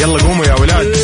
[0.00, 0.96] يلا قوموا يا ولاد.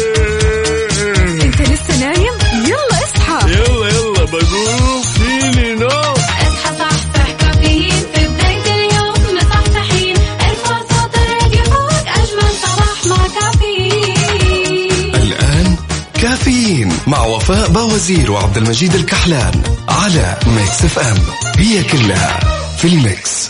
[1.42, 3.50] انت لسه نايم؟ يلا اصحى.
[3.52, 5.86] يلا يلا بقوم فيني نوم.
[5.86, 8.04] اصحى صحصح كافيين.
[8.14, 10.16] في بداية اليوم مصحصحين.
[10.16, 15.14] الفرصة تراك فوق أجمل صباح مع كافيين.
[15.14, 15.76] الآن
[16.22, 21.18] كافيين مع وفاء باوزير وعبد المجيد الكحلان على Mix FM.
[21.58, 22.40] هي كلها
[22.78, 23.45] في ال Mix.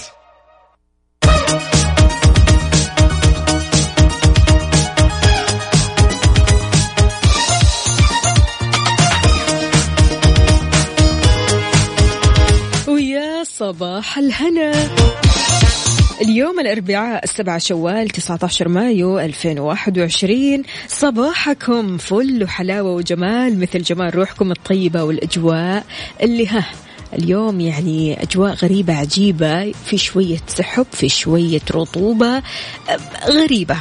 [14.07, 14.73] صباح الهنا.
[16.23, 25.03] اليوم الأربعاء السبعة شوال 19 مايو 2021 صباحكم فل وحلاوة وجمال مثل جمال روحكم الطيبة
[25.03, 25.85] والأجواء
[26.23, 26.65] اللي ها
[27.19, 32.43] اليوم يعني أجواء غريبة عجيبة في شوية سحب في شوية رطوبة
[33.29, 33.77] غريبة.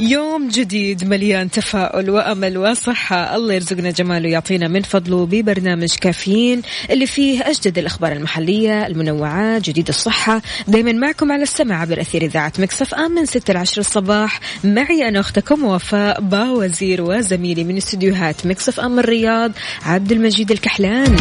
[0.00, 3.36] يوم جديد مليان تفاؤل وأمل وصحة.
[3.36, 9.88] الله يرزقنا جماله ويعطينا من فضله ببرنامج كافيين اللي فيه أجدد الأخبار المحلية المنوعات جديد
[9.88, 10.42] الصحة.
[10.68, 14.40] دائما معكم على السمع عبر أثير إذاعة Mix FM من 6 ل 10 الصباح.
[14.64, 19.52] معي أنا أختكم وفاء باوزير وزميلي من استديوهات Mix FM الرياض
[19.82, 21.16] عبد المجيد الكحلان.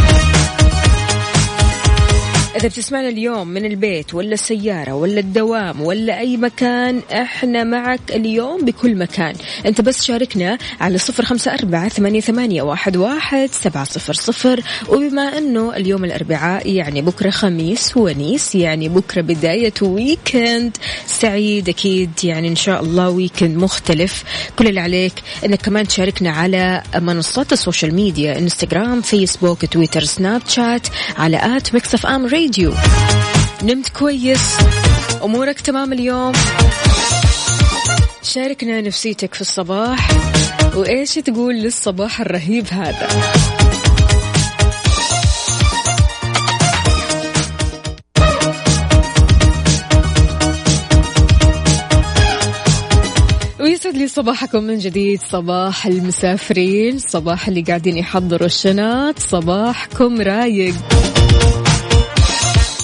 [2.57, 8.65] إذا بتسمعنا اليوم من البيت ولا السيارة ولا الدوام ولا أي مكان إحنا معك اليوم
[8.65, 9.35] بكل مكان.
[9.65, 14.61] أنت بس شاركنا على صفر خمسة أربعة ثمانية, ثمانية واحد, واحد سبعة صفر صفر.
[14.89, 22.47] وبما أنه اليوم الأربعاء يعني بكرة خميس ونيس يعني بكرة بداية weekend سعيد أكيد يعني
[22.47, 24.23] إن شاء الله weekend مختلف.
[24.59, 25.13] كل اللي عليك
[25.45, 31.73] أنك كمان تشاركنا على منصات ال social media إنستغرام فيسبوك تويتر سناب شات على at
[31.73, 32.46] Mix FM Radio
[33.63, 34.57] نمت كويس.
[35.23, 36.33] أمورك تمام اليوم؟
[38.23, 40.09] شاركنا نفسيتك في الصباح.
[40.75, 43.07] وإيش تقول للصباح الرهيب هذا؟
[53.59, 55.21] ويسعد لي صباحكم من جديد.
[55.21, 60.75] صباح المسافرين صباح اللي قاعدين يحضروا الشنط صباحكم رايق.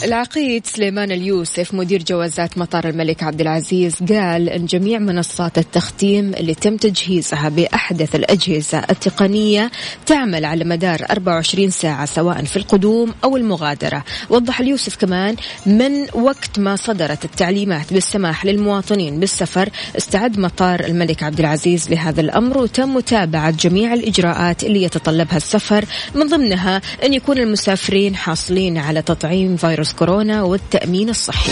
[0.03, 0.65] العقيد.
[0.65, 6.77] سليمان اليوسف مدير جوازات مطار الملك عبد العزيز قال إن جميع منصات التختيم اللي تم
[6.77, 9.71] تجهيزها بأحدث الأجهزة التقنية
[10.05, 16.59] تعمل على مدار 24 ساعة سواء في القدوم أو المغادرة، وضح اليوسف كمان من وقت
[16.59, 23.51] ما صدرت التعليمات بالسماح للمواطنين بالسفر استعد مطار الملك عبد العزيز لهذا الأمر وتم متابعة
[23.51, 30.43] جميع الإجراءات اللي يتطلبها السفر من ضمنها أن يكون المسافرين حاصلين على تطعيم فيروس كورونا
[30.43, 31.51] والتأمين الصحي.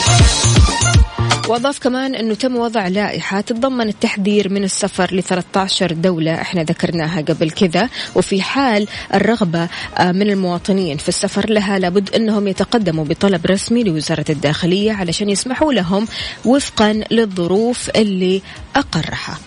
[1.47, 6.41] وأضاف كمان إنه تم وضع لائحة تتضمن التحذير من السفر ل 13 دولة.
[6.41, 7.89] إحنا ذكرناها قبل كذا.
[8.15, 9.67] وفي حال الرغبة
[9.99, 16.07] من المواطنين في السفر لها لابد إنهم يتقدموا بطلب رسمي لوزارة الداخلية علشان يسمحوا لهم
[16.45, 18.41] وفقا للظروف اللي
[18.75, 19.37] أقرها.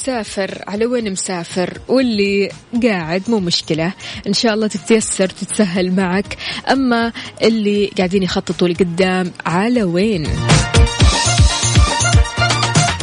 [0.00, 2.48] مسافر على وين مسافر؟ واللي
[2.82, 3.92] قاعد مو مشكلة.
[4.26, 6.36] إن شاء الله تتيسر تتسهل معك.
[6.70, 7.12] أما
[7.42, 10.26] اللي قاعدين يخططوا لقدام على وين؟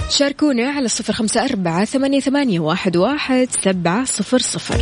[0.10, 4.82] شاركونا على صفر خمسة أربعة ثمانية, ثمانية واحد, واحد سبعة صفر صفر.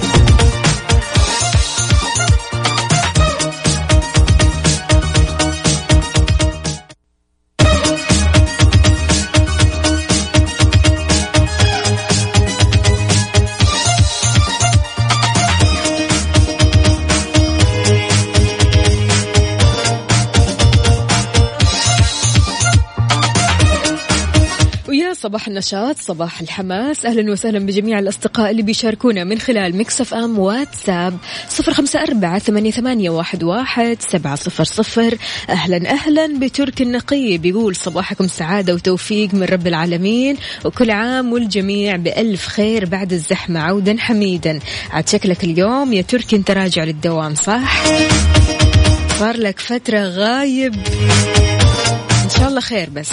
[25.25, 27.05] صباح النشاط صباح الحماس.
[27.05, 31.17] أهلا وسهلا بجميع الأصدقاء اللي بيشاركونا من خلال مكسف أم واتساب
[31.49, 35.17] صفر خمسة أربعة ثمانية, واحد سبعة صفر صفر.
[35.49, 42.47] أهلا أهلا بترك النقي بيقول صباحكم سعادة وتوفيق من رب العالمين وكل عام والجميع بألف
[42.47, 44.59] خير بعد الزحمة عودا حميدا.
[44.91, 47.83] عاد شكلك اليوم يا تركي أنت راجع للدوام صح؟
[49.19, 50.75] صار لك فترة غايب.
[52.23, 53.09] إن شاء الله خير بس.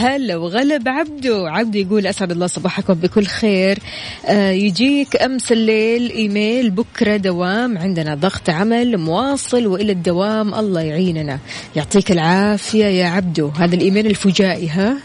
[0.00, 3.78] هلا وغلب عبدو عبدو يقول أسعد الله صباحكم بكل خير.
[4.26, 7.78] آه يجيك أمس الليل إيميل بكرة دوام.
[7.78, 11.38] عندنا ضغط عمل مواصل وإلى الدوام الله يعيننا.
[11.76, 13.48] يعطيك العافية يا عبدو.
[13.48, 14.96] هذا الإيميل الفجائي ها؟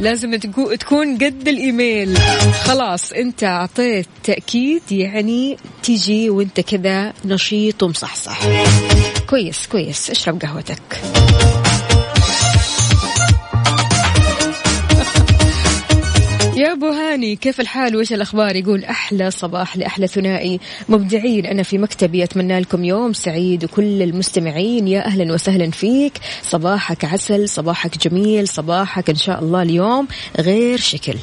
[0.00, 2.18] لازم تكو- تكون قد الإيميل.
[2.64, 8.40] خلاص أنت أعطيت تأكيد يعني تيجي وأنت كذا نشيط ومصحصح.
[9.30, 10.10] كويس كويس.
[10.10, 11.00] اشرب قهوتك.
[16.80, 20.60] أبو هاني كيف الحال؟ وش الأخبار؟ يقول أحلى صباح لأحلى ثنائي.
[20.88, 22.24] مبدعين أنا في مكتبي.
[22.24, 26.12] أتمنى لكم يوم سعيد وكل المستمعين يا أهلا وسهلا فيك.
[26.42, 31.14] صباحك عسل صباحك جميل صباحك إن شاء الله اليوم غير شكل.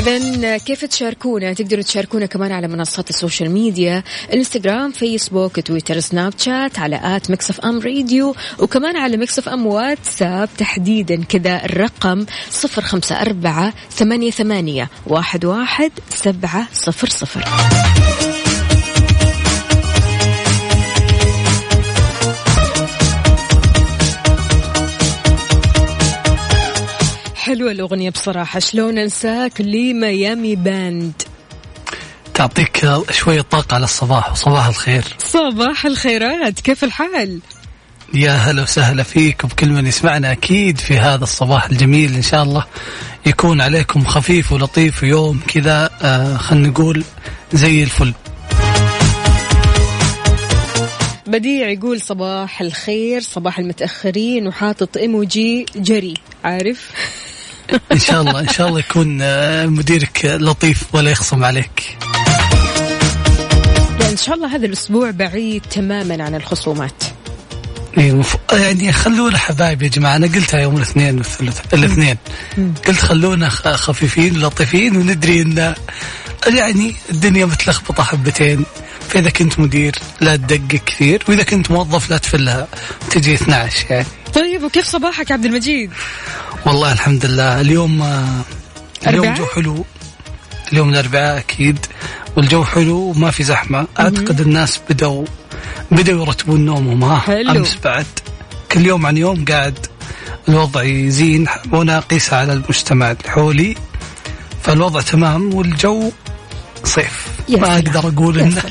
[0.00, 4.02] إذا كيف تشاركونا؟ تقدروا تشاركونا كمان على منصات ال social media،
[4.34, 10.48] إنستغرام، فيسبوك، تويتر، سناب شات، على at Mix FM Radio، وكمان على Mix FM واتساب
[10.58, 17.44] تحديدا كذا الرقم صفر خمسة أربعة ثمانية ثمانية واحد واحد سبعة صفر صفر.
[27.60, 28.58] حلوة الأغنية بصراحة.
[28.58, 31.12] شلون أنساك لميامي باند؟
[32.34, 35.04] تعطيك شوية طاقة على الصباح وصباح الخير.
[35.18, 37.40] صباح الخيرات كيف الحال؟
[38.14, 42.64] يا هلا وسهلا فيك وبكل من يسمعنا أكيد في هذا الصباح الجميل إن شاء الله.
[43.26, 47.04] يكون عليكم خفيف ولطيف ويوم كذا آه خلينا نقول
[47.52, 48.14] زي الفل.
[51.26, 56.14] بديع يقول صباح الخير صباح المتأخرين وحاطط إيموجي جري
[56.44, 56.90] عارف؟
[57.92, 61.96] إن شاء الله إن شاء الله يكون آه مديرك لطيف ولا يخصم عليك.
[64.00, 67.04] لا إن شاء الله هذا الأسبوع بعيد تماما عن الخصومات.
[67.98, 68.22] إيه،
[68.52, 72.16] يعني خلونا حبايب يا جماعة أنا قلتها يوم الاثنين والثلاث الاثنين.
[72.86, 75.74] قلت خلونا خفيفين لطيفين وندري أن
[76.46, 78.64] يعني الدنيا متلخبطة حبتين.
[79.10, 82.68] فإذا كنت مدير لا تدقق كثير وإذا كنت موظف لا تفلها
[83.10, 84.06] تجي 12 يعني.
[84.34, 85.90] طيب وكيف صباحك عبد المجيد؟
[86.66, 87.60] والله الحمد لله.
[87.60, 88.40] اليوم آه،
[89.06, 89.84] اليوم؟ جو حلو.
[90.72, 91.86] اليوم الأربعاء أكيد.
[92.36, 93.86] والجو حلو وما في زحمة.
[94.00, 95.24] أعتقد الناس بدأوا
[95.90, 97.04] بدأوا يرتبون نومهم.
[97.04, 97.50] ها حلو.
[97.50, 98.06] أمس بعد.
[98.72, 99.86] كل يوم عن يوم قاعد.
[100.48, 103.76] الوضع يزين أقيسها على المجتمع اللي حولي
[104.62, 106.10] فالوضع تمام والجو
[106.84, 107.26] صيف.
[107.48, 107.74] يا ما.
[107.74, 108.62] أقدر أقول إنه.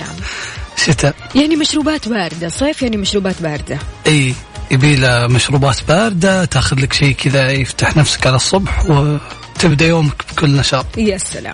[0.75, 1.15] شتاء.
[1.35, 3.79] يعني مشروبات باردة صيف يعني مشروبات باردة.
[4.07, 4.33] إي.
[4.71, 10.55] يبي له مشروبات باردة تاخذ لك شيء كذا يفتح نفسك على الصبح وتبدأ يومك بكل
[10.55, 10.85] نشاط.
[10.97, 11.53] يا سلام.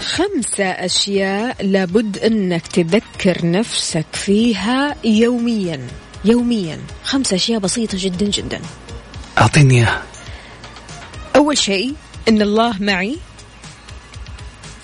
[0.00, 5.86] خمسة أشياء لابد أنك تذكر نفسك فيها يوميا
[6.24, 6.78] يوميا.
[7.04, 8.60] خمسة أشياء بسيطة جدا جدا.
[9.38, 10.02] أعطيني اياه
[11.36, 11.94] أول شيء
[12.28, 13.18] أن الله معي.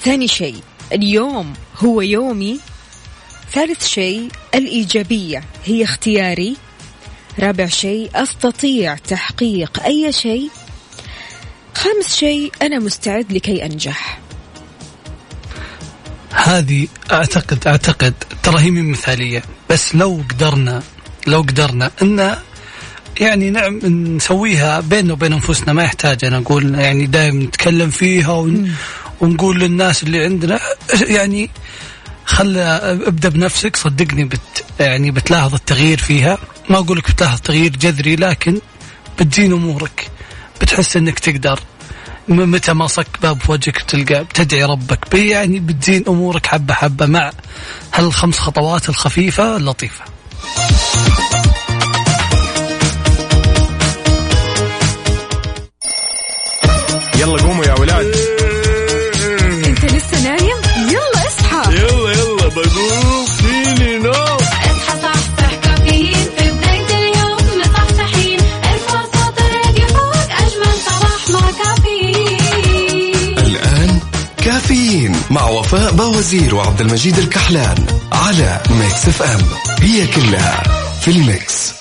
[0.05, 0.57] ثاني شيء
[0.93, 2.61] اليوم هو يومي.
[3.53, 5.45] ثالث شيء الإيجابية.
[5.65, 6.57] هي اختياري.
[7.41, 10.51] رابع شيء أستطيع تحقيق أي شيء.
[11.75, 14.19] خامس شيء أنا مستعد لكي أنجح.
[16.33, 20.83] هذه اعتقد أعتقد ترى هي من مثالية بس لو قدرنا
[21.27, 22.37] لو قدرنا إن
[23.21, 23.79] يعني نعم
[24.17, 28.75] نسويها بيننا وبين أنفسنا ما يحتاج أنا أقول يعني دائما نتكلم فيها ون
[29.21, 30.61] ونقول للناس اللي عندنا
[31.01, 31.51] يعني
[32.29, 36.39] خل ابدأ بنفسك صدقني بت يعني بتلاحظ التغيير فيها.
[36.71, 38.61] ما أقول لك بتلاحظ تغيير جذري لكن
[39.21, 40.11] بتزين أمورك.
[40.61, 41.61] بتحس إنك تقدر.
[42.29, 45.15] متى ما صك باب في وجهك بتلقى بتدعي ربك.
[45.15, 47.33] يعني بتزين أمورك حبة حبة مع
[47.95, 50.05] هالخمس خطوات الخفيفة اللطيفة.
[57.17, 58.38] يلا قوموا يا ولاد.
[74.69, 79.41] كافيين مع وفاء بوازير وعبد المجيد الكحلان على Mix FM.
[79.81, 80.63] هي كلها
[81.01, 81.73] في ال mix.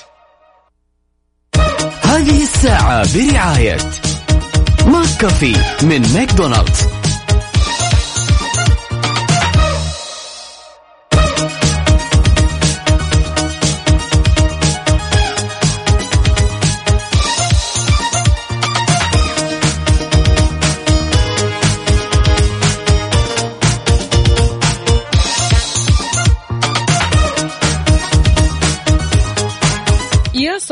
[2.02, 3.78] هذه الساعة برعاية
[4.86, 6.97] ماك كافي من ماكدونالدز.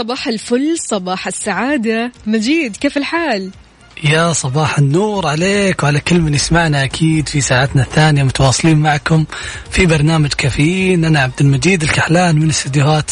[0.06, 2.12] صباح الفل صباح السعادة.
[2.26, 3.50] مجيد كيف الحال؟
[4.04, 9.24] يا صباح النور عليك وعلى كل من يسمعنا أكيد في ساعتنا الثانية متواصلين معكم
[9.70, 11.04] في برنامج كافيين.
[11.04, 13.10] أنا عبد المجيد الكحلان من استديوهات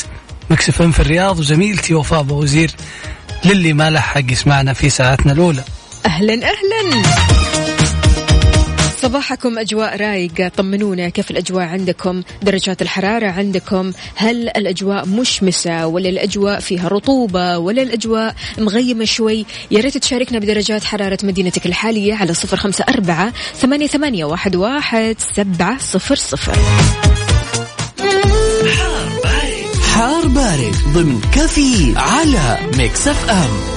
[0.50, 2.70] Mix FM في الرياض وزميلتي وفاء بوزير
[3.44, 5.62] للي ما لحق يسمعنا في ساعتنا الأولى.
[6.06, 7.73] أهلا أهلا.
[9.04, 16.60] صباحكم أجواء رايقة طمنونا كيف الأجواء عندكم؟ درجات الحرارة عندكم؟ هل الأجواء مشمسة ولا الأجواء
[16.60, 22.56] فيها رطوبة ولا الأجواء مغيمة شوي؟ يا ريت تشاركنا بدرجات حرارة مدينتك الحالية على صفر
[22.56, 26.58] خمسة أربعة ثمانية, ثمانية واحد, واحد سبعة صفر صفر.
[29.94, 30.74] حار بارد.
[30.94, 33.73] ضمن كافيين على Mix FM.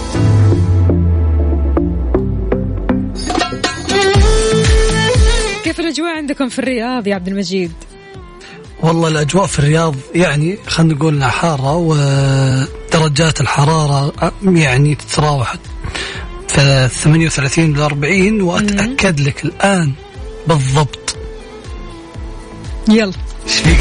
[5.67, 7.71] كيف الأجواء عندكم في الرياض يا عبد المجيد؟
[8.83, 15.55] والله الأجواء في الرياض يعني خلينا نقول إنها حارة ودرجات الحرارة يعني تتراوح
[16.47, 19.93] في 38 ل 40 وأتأكد لك الآن
[20.47, 21.15] بالضبط.
[22.89, 23.13] يلا.
[23.47, 23.77] إيش فيك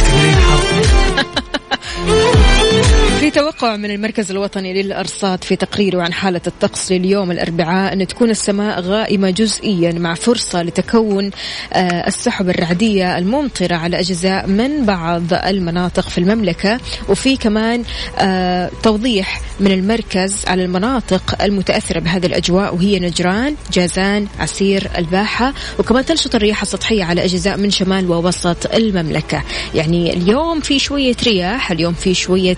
[3.20, 8.30] في توقع من المركز الوطني للأرصاد في تقريره عن حالة الطقس لليوم الأربعاء أن تكون
[8.30, 11.30] السماء غائمة جزئيا مع فرصة لتكون
[11.72, 16.80] آه، السحب الرعدية الممطرة على أجزاء من بعض المناطق في المملكة.
[17.08, 17.84] وفي كمان
[18.18, 26.04] آه، توضيح من المركز على المناطق المتأثرة بهذه الأجواء وهي نجران جازان عسير الباحة وكمان
[26.04, 29.42] تنشط الرياح السطحية على أجزاء من شمال ووسط المملكة.
[29.74, 32.56] يعني اليوم في شوية رياح اليوم في شوية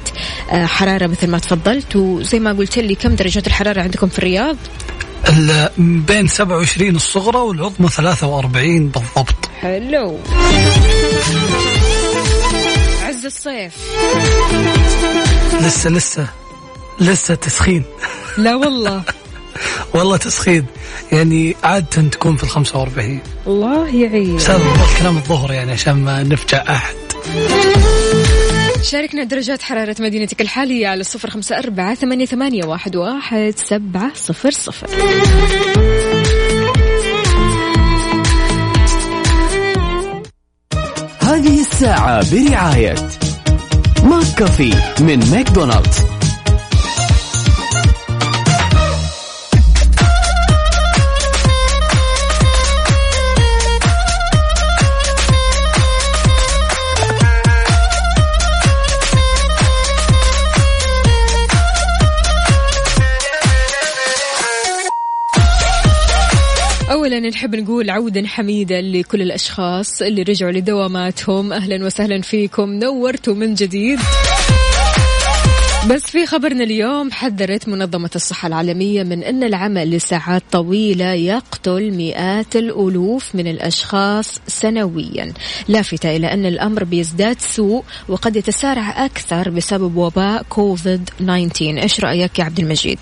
[0.51, 4.57] آه، حرارة مثل ما تفضلت وزي ما قلت لي كم درجات الحرارة عندكم في الرياض؟
[5.29, 9.49] ال- بين 27 الصغرى والعظمى 43 بالضبط.
[9.61, 10.19] حلو.
[13.03, 13.73] عز الصيف.
[15.61, 16.27] لسه لسه
[17.01, 17.83] لسه تسخين.
[18.39, 19.03] لا والله.
[19.95, 20.67] والله تسخين
[21.13, 24.37] يعني عادة تكون في ال 45 الله يعين.
[24.37, 26.95] بس هذا موضوع كلام الظهر يعني عشان ما نفجع أحد.
[28.83, 34.51] شاركنا درجات حرارة مدينتك الحالية على صفر خمسة أربعة ثمانية, ثمانية واحد, واحد سبعة صفر
[34.51, 34.87] صفر.
[41.23, 42.95] هذه الساعة برعاية
[44.03, 46.18] McCafé من ماكدونالدز.
[67.21, 71.53] نحب نقول عودا حميدا لكل الأشخاص اللي رجعوا لدواماتهم.
[71.53, 72.71] أهلا وسهلا فيكم.
[72.71, 73.99] نورتوا من جديد.
[75.91, 82.57] بس في خبرنا اليوم حذرت منظمة الصحة العالمية من أن العمل لساعات طويلة يقتل مئات
[82.57, 85.33] الألوف من الأشخاص سنويا.
[85.69, 92.39] لافتة إلى أن الأمر بيزداد سوء وقد يتسارع أكثر بسبب وباء كوفيد 19 إيش رأيك
[92.39, 92.99] يا عبد المجيد؟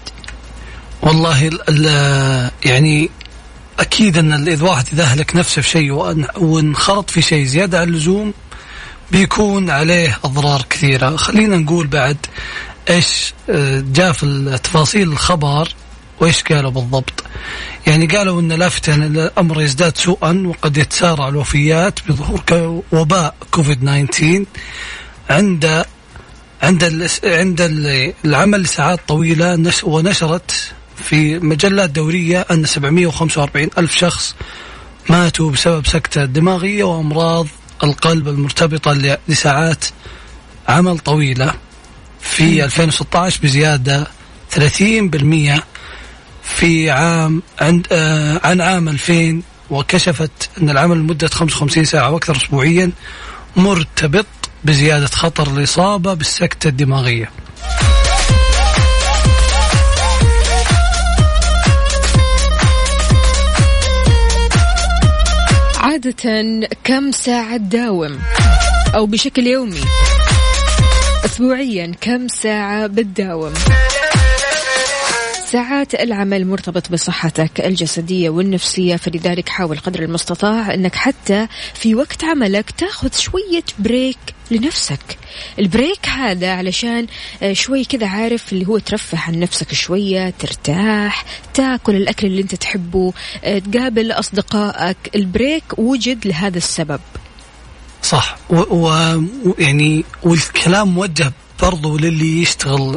[1.03, 3.11] والله ال ال يعني
[3.79, 5.93] أكيد أن اذا واحد اذا اهلك نفسه في شيء
[6.37, 8.33] وانخرط في شيء زيادة عن اللزوم
[9.13, 11.17] بيكون عليه أضرار كثيرة.
[11.17, 12.17] خلينا نقول بعد
[12.91, 15.69] إيش آه، جاء في التفاصيل الخبر
[16.21, 17.25] وإيش قالوا بالضبط.
[17.87, 24.45] يعني قالوا إن لافته ان الامر يزداد سوءا وقد يتسارع الوفيات بظهور وباء كوفيد 19
[25.31, 25.85] عند
[26.63, 34.35] عند عند ال- العمل لساعات طويلة نش ونشرت في مجلات دورية أن 745 ألف شخص
[35.11, 37.47] ماتوا بسبب سكتة دماغية وأمراض
[37.85, 39.85] القلب المرتبطة ل- لساعات
[40.69, 41.55] عمل طويلة
[42.21, 44.07] في 2016 بزيادة
[44.55, 45.61] 30%
[46.43, 52.91] في عام عند آه عن عام 2000 وكشفت أن العمل لمدة 55 ساعة وأكثر اسبوعيا
[53.57, 54.27] مرتبط
[54.65, 57.31] بزيادة خطر الإصابة بالسكتة الدماغية.
[65.97, 68.19] عادة كم ساعة تداوم؟
[68.95, 69.81] أو بشكل يومي.
[71.25, 73.53] أسبوعيا كم ساعة بتداوم؟
[75.47, 82.71] ساعات العمل مرتبط بصحتك الجسدية والنفسية فلذلك حاول قدر المستطاع أنك حتى في وقت عملك
[82.71, 85.19] تاخذ شوية break لنفسك.
[85.59, 87.07] ال break هذا علشان
[87.43, 91.25] آه، شوي كذا عارف اللي هو ترفه عن نفسك شوية ترتاح
[91.55, 93.13] تاكل الأكل اللي أنت تحبه
[93.45, 94.97] آه، تقابل أصدقائك.
[95.15, 97.01] البريك وجد لهذا السبب.
[98.03, 98.37] صح.
[98.51, 99.55] ويعني و...
[99.59, 102.97] يعني والكلام موجه برضو للي يشتغل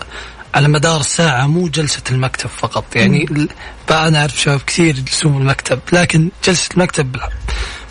[0.56, 2.96] على مدار الساعة مو جلسة المكتب فقط.
[2.96, 3.48] يعني
[3.92, 7.30] أنا أعرف شباب كثير يجلسون المكتب لكن جلسة المكتب بح-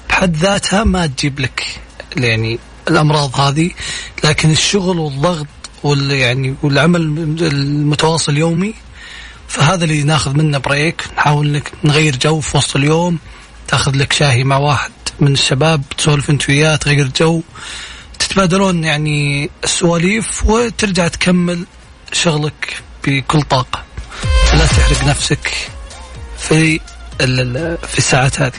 [0.09, 1.81] بحد ذاتها ما تجيب لك
[2.17, 3.71] يعني الأمراض هذه
[4.25, 5.47] لكن الشغل والضغط
[5.83, 7.01] وال يعني والعمل
[7.41, 8.75] المتواصل يومي
[9.49, 13.19] فهذا اللي ناخذ منه break نحاول لك نغير جو في وسط اليوم
[13.69, 14.91] تاخذ لك شاهي مع واحد
[15.21, 17.43] من الشباب تسولف انت وياه تغير جو
[18.19, 21.67] تتبادلون يعني السواليف وترجع تكمل
[22.13, 23.83] شغلك بكل طاقة.
[24.55, 25.71] لا تحرق نفسك
[26.39, 26.81] في
[27.89, 28.53] في الساعات هذه.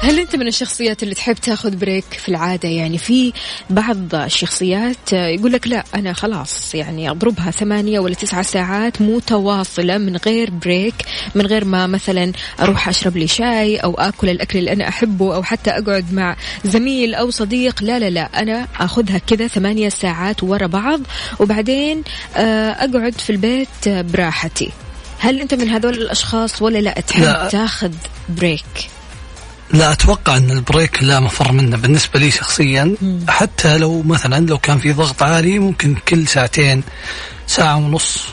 [0.00, 3.32] هل انت من الشخصيات اللي تحب تاخذ break في العادة؟ يعني في
[3.70, 10.16] بعض الشخصيات يقول لك لا أنا خلاص يعني أضربها ثمانية ولا تسعة ساعات متواصلة من
[10.16, 10.94] غير break
[11.34, 15.42] من غير ما مثلا أروح أشرب لي شاي أو آكل الأكل اللي أنا أحبه أو
[15.42, 17.82] حتى أقعد مع زميل أو صديق.
[17.82, 21.00] لا لا لا أنا آخذها كذا ثمانية ساعات ورا بعض
[21.40, 22.02] وبعدين
[22.36, 24.70] آه، أقعد في البيت براحتي.
[25.18, 27.48] هل أنت من هذول الأشخاص ولا لا تحب لا.
[27.48, 27.92] تاخذ
[28.28, 28.97] break؟
[29.72, 32.94] لا أتوقع أن ال break لا مفر منه بالنسبة لي شخصيا.
[33.28, 36.82] حتى لو مثلا لو كان في ضغط عالي ممكن كل ساعتين
[37.46, 38.24] ساعة ونص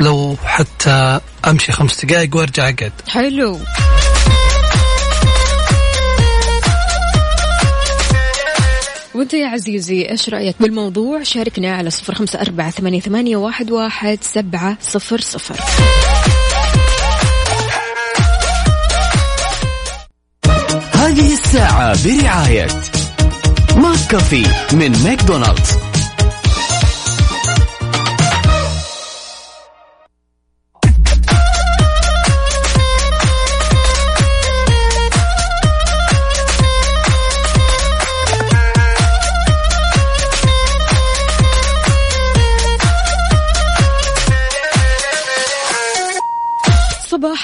[0.00, 2.92] لو حتى أمشي خمس دقائق وأرجع أقعد.
[3.08, 3.60] حلو.
[9.14, 14.78] وانت يا عزيزي إيش رأيك بالموضوع؟ شاركنا على صفر خمسة أربعة ثمانية, واحد, واحد سبعة
[14.82, 15.56] صفر صفر.
[20.98, 22.66] هذه الساعة برعاية
[23.76, 25.87] ماك كافي من ماكدونالدز.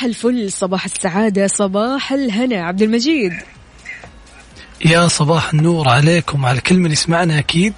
[0.05, 2.57] الفل صباح السعادة صباح الهنا.
[2.57, 3.33] عبد المجيد.
[4.85, 7.75] يا صباح النور عليكم على كل من يسمعنا أكيد.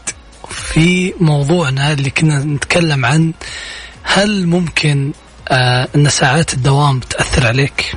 [0.49, 3.33] في موضوعنا اللي كنا نتكلم عن
[4.03, 5.13] هل ممكن
[5.49, 7.95] آه إن ساعات الدوام تأثر عليك؟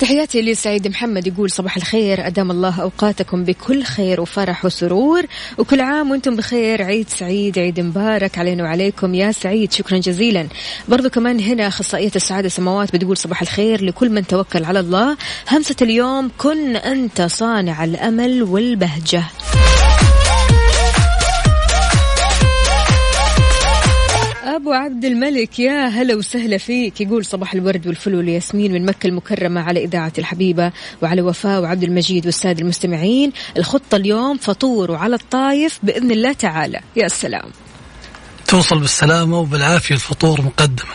[0.00, 2.26] تحياتي لسعيد محمد يقول صباح الخير.
[2.26, 5.22] أدام الله أوقاتكم بكل خير وفرح وسرور.
[5.58, 6.82] وكل عام وأنتم بخير.
[6.82, 9.14] عيد سعيد عيد مبارك علينا وعليكم.
[9.14, 10.46] يا سعيد شكرا جزيلا.
[10.88, 15.16] برضو كمان هنا أخصائية السعادة سماوات بتقول صباح الخير لكل من توكل على الله.
[15.50, 19.22] همسة اليوم كن أنت صانع الأمل والبهجة.
[24.64, 27.00] أبو عبد الملك يا هلا وسهلا فيك.
[27.00, 30.72] يقول صباح الورد والفل والياسمين من مكة المكرمة على إذاعة الحبيبة
[31.02, 33.32] وعلى وفاء وعبد المجيد والسادة المستمعين.
[33.56, 36.80] الخطة اليوم فطور وعلى الطايف بإذن الله تعالى.
[36.96, 37.50] يا سلام
[38.46, 40.94] توصل بالسلامة وبالعافية الفطور مقدما.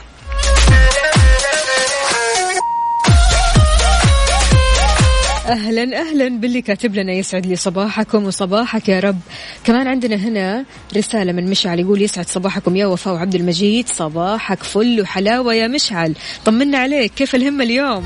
[5.49, 9.19] أهلا أهلا باللي كاتب لنا يسعد لي صباحكم وصباحك يا رب.
[9.63, 10.65] كمان عندنا هنا
[10.97, 13.87] رسالة من مشعل يقول يسعد صباحكم يا وفاء وعبد المجيد.
[13.87, 16.15] صباحك فل وحلاوة يا مشعل.
[16.45, 18.03] طمنا عليك كيف الهمه اليوم؟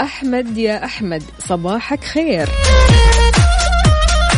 [0.00, 2.48] أحمد يا أحمد صباحك خير.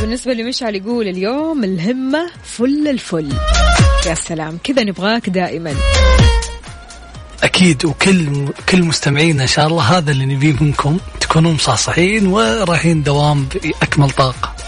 [0.01, 3.29] بالنسبة لمشعل يقول اليوم الهمة فل الفل.
[4.07, 4.59] يا سلام.
[4.65, 5.75] كذا نبغاك دائما.
[7.43, 13.45] أكيد وكل كل مستمعينا إن شاء الله هذا اللي نبيه منكم تكونوا مصحصحين ورايحين دوام
[13.45, 14.60] بأكمل طاقة.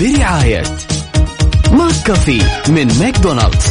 [0.00, 0.62] برعاية
[1.72, 3.66] McCafé من ماكدونالدز.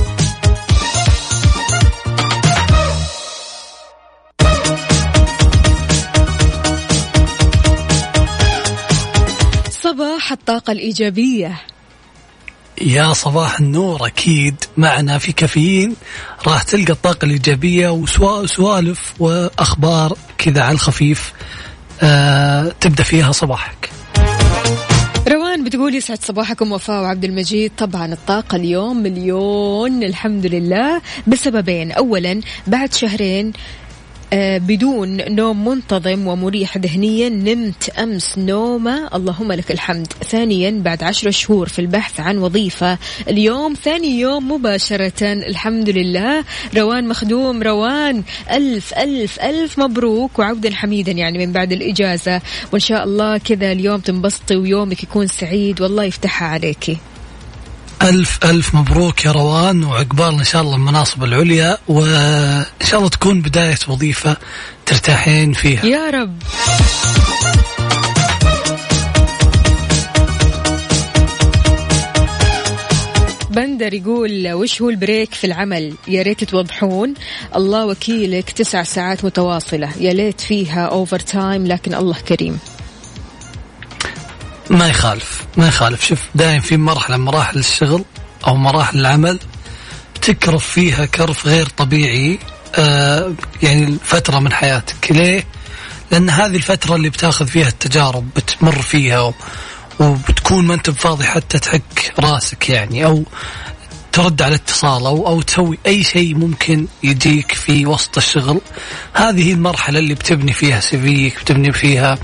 [9.72, 11.62] صباح الطاقة الإيجابية.
[12.82, 15.96] يا صباح النور أكيد معنا في كافيين.
[16.48, 21.34] راح تلقى الطاقة الإيجابية وسوا- وسوالف وأخبار كذا على الخفيف.
[22.02, 23.90] آه تبدأ فيها صباحك.
[25.68, 27.72] بتقول يسعد صباحكم وفاء وعبد المجيد.
[27.78, 31.02] طبعا الطاقة اليوم مليون الحمد لله.
[31.28, 31.92] بسببين.
[31.92, 33.54] أولا بعد شهرين
[34.34, 39.10] بدون نوم منتظم ومريح ذهنيا نمت أمس نومة.
[39.16, 40.14] اللهم لك الحمد.
[40.24, 42.98] ثانيا بعد عشر شهور في البحث عن وظيفة.
[43.28, 45.24] اليوم ثاني يوم مباشرة.
[45.24, 46.44] الحمد لله.
[46.78, 48.24] روان مخدوم روان.
[48.52, 52.42] ألف ألف ألف مبروك وعودا حميدا يعني من بعد الإجازة.
[52.72, 55.82] وإن شاء الله كذا اليوم تنبسطي ويومك يكون سعيد.
[55.82, 56.98] والله يفتحها عليكي.
[58.08, 63.42] ألف ألف مبروك يا روان وعقبال إن شاء الله المناصب العليا وإن شاء الله تكون
[63.42, 64.38] بداية وظيفة
[64.86, 65.86] ترتاحين فيها.
[65.86, 66.40] يا رب.
[73.52, 77.14] بندر يقول وش هو البريك في العمل؟ يا ريت توضحون.
[77.56, 79.90] الله وكيلك تسع ساعات متواصلة.
[80.00, 82.60] يا ليت فيها overtime لكن الله كريم.
[84.70, 88.06] ما يخالف ما يخالف شوف دائما في مرحلة مراحل الشغل
[88.48, 89.40] أو مراحل العمل
[90.22, 92.40] تكرف فيها كرف غير طبيعي
[92.76, 95.44] آه يعني فترة من حياتك ليه؟
[96.12, 99.34] لأن هذه الفترة اللي بتاخذ فيها التجارب بتمر فيها
[100.00, 103.24] وبتكون ما أنت بفاضي حتى تحك راسك يعني أو
[104.18, 108.62] ترد على اتصال أو أو تسوي أي شيء ممكن يجيك في وسط الشغل.
[109.14, 112.18] هذه هي المرحلة اللي بتبني فيها سيفيك بتبني فيها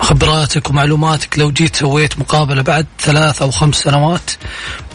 [0.00, 1.38] خبراتك ومعلوماتك.
[1.38, 4.30] لو جيت سويت مقابلة بعد ثلاث أو خمس سنوات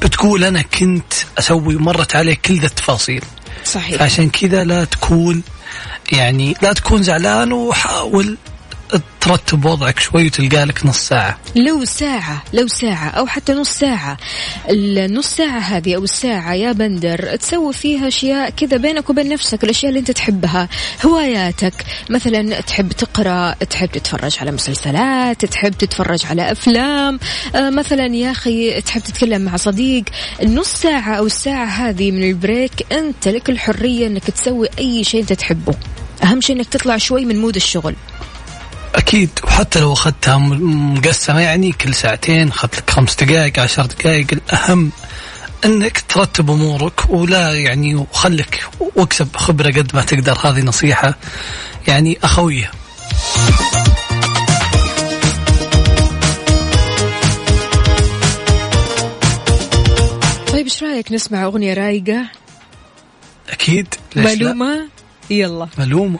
[0.02, 3.24] بتقول أنا كنت أسوي ومرت علي كل ذا التفاصيل.
[3.66, 4.00] صحيح.
[4.00, 5.44] فعشان كذا لا تكون
[6.12, 8.38] يعني لا تكون زعلان وحاول
[9.22, 11.40] ترتب وضعك شوي وتلقى لك نص ساعة.
[11.56, 14.18] لو ساعة لو ساعة أو حتى نص ساعة.
[14.70, 19.90] النص ساعة هذه أو الساعة يا بندر تسوي فيها أشياء كذا بينك وبين نفسك الأشياء
[19.90, 20.70] اللي أنت تحبها.
[21.06, 21.74] هواياتك
[22.10, 27.20] مثلا تحب تقرأ تحب تتفرج على مسلسلات تحب تتفرج على أفلام.
[27.56, 30.04] آه مثلا يا أخي تحب تتكلم مع صديق.
[30.42, 35.22] النص ساعة أو الساعة هذه من ال break أنت لك الحرية أنك تسوي أي شيء
[35.22, 35.74] أنت تحبه.
[36.24, 37.96] أهم شيء أنك تطلع شوي من mood الشغل.
[38.98, 39.30] أكيد.
[39.44, 44.28] وحتى لو أخذتها م- مقسمة يعني كل ساعتين أخذت لك خمس دقائق عشر دقائق.
[44.32, 44.92] الأهم
[45.66, 48.64] أنك ترتب أمورك ولا يعني وخلك
[48.96, 50.38] واكسب خبرة قد ما تقدر.
[50.44, 51.16] هذه نصيحة
[51.88, 52.72] يعني أخوية.
[60.52, 62.26] طيب إيش رأيك نسمع أغنية رايقة؟
[63.50, 63.88] أكيد.
[64.16, 64.90] ليش لا؟ قومة
[65.30, 65.68] يلا.
[65.78, 66.20] قومة.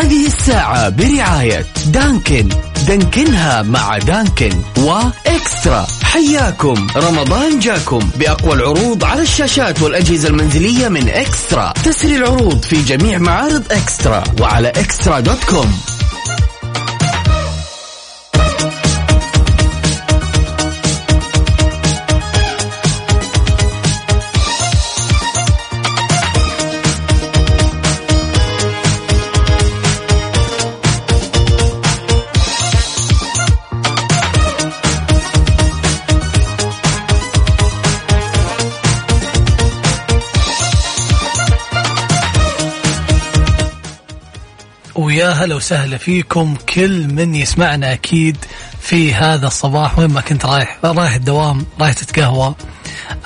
[0.00, 2.48] هذه الساعة برعاية دانكن.
[2.88, 5.86] دانكنها مع دانكن وإكسترا.
[6.02, 6.86] حياكم.
[6.96, 11.72] رمضان جاكم بأقوى العروض على الشاشات والأجهزة المنزلية من إكسترا.
[11.84, 15.80] تسري العروض في جميع معارض إكسترا وعلى إكسترا dot com.
[45.20, 46.54] ويا هلا وسهلا فيكم.
[46.74, 48.36] كل من يسمعنا أكيد
[48.80, 52.54] في هذا الصباح وين ما كنت رايح رايح الدوام رايح تتقهوى.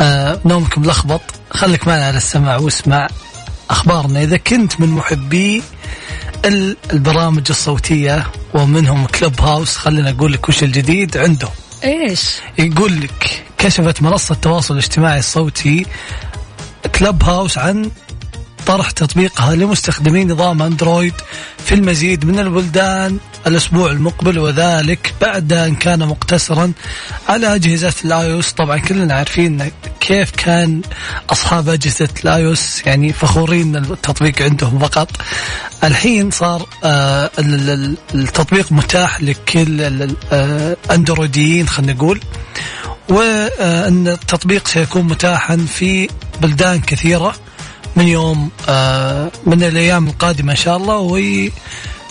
[0.00, 3.08] آه نومك ملخبط خليك معنا على السمع واسمع
[3.70, 4.22] أخبارنا.
[4.22, 5.62] إذا كنت من محبي
[6.44, 11.50] ال- البرامج الصوتية ومنهم كلوب هاوس خلينا أقول لك وش الجديد عندهم
[11.84, 12.20] إيش؟
[12.58, 15.86] يقول لك كشفت منصة التواصل الاجتماعي الصوتي
[16.98, 17.90] كلب هاوس عن
[18.66, 21.14] طرح تطبيقها لمستخدمي نظام أندرويد
[21.64, 26.72] في المزيد من البلدان الأسبوع المقبل وذلك بعد أن كان مقتصرا
[27.28, 28.52] على أجهزة الآيوس.
[28.52, 30.82] طبعا كلنا عارفين كيف كان
[31.30, 34.78] أصحاب أجهزة الآيوس يعني فخورين التطبيق عندهم.
[34.78, 35.10] فقط
[35.84, 40.76] الحين صار آه ال- ال- التطبيق متاح لكل ال- آه،
[41.66, 42.20] خلينا نقول.
[43.08, 46.08] وأن التطبيق سيكون متاحا في
[46.42, 47.34] بلدان كثيرة.
[47.96, 50.96] من يوم آه، من الأيام القادمة إن شاء الله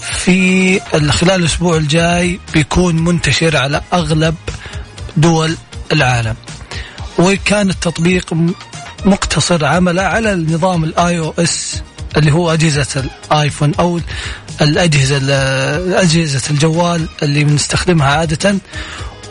[0.01, 0.79] وفي
[1.11, 4.35] خلال الأسبوع الجاي بيكون منتشر على أغلب
[5.17, 5.57] دول
[5.91, 6.35] العالم.
[7.19, 8.33] وكان التطبيق
[9.05, 11.81] مقتصر عمله على النظام ال iOS
[12.17, 13.99] اللي هو أجهزة الايفون أو
[14.61, 18.55] الاجهزه ال- أجهزة الجوال اللي بنستخدمها عادة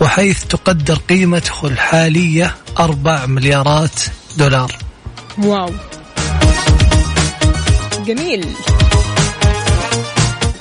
[0.00, 4.00] وحيث تقدر قيمته الحالية 4 مليارات
[4.36, 4.72] دولار.
[5.38, 5.70] wow.
[8.07, 8.44] جميل.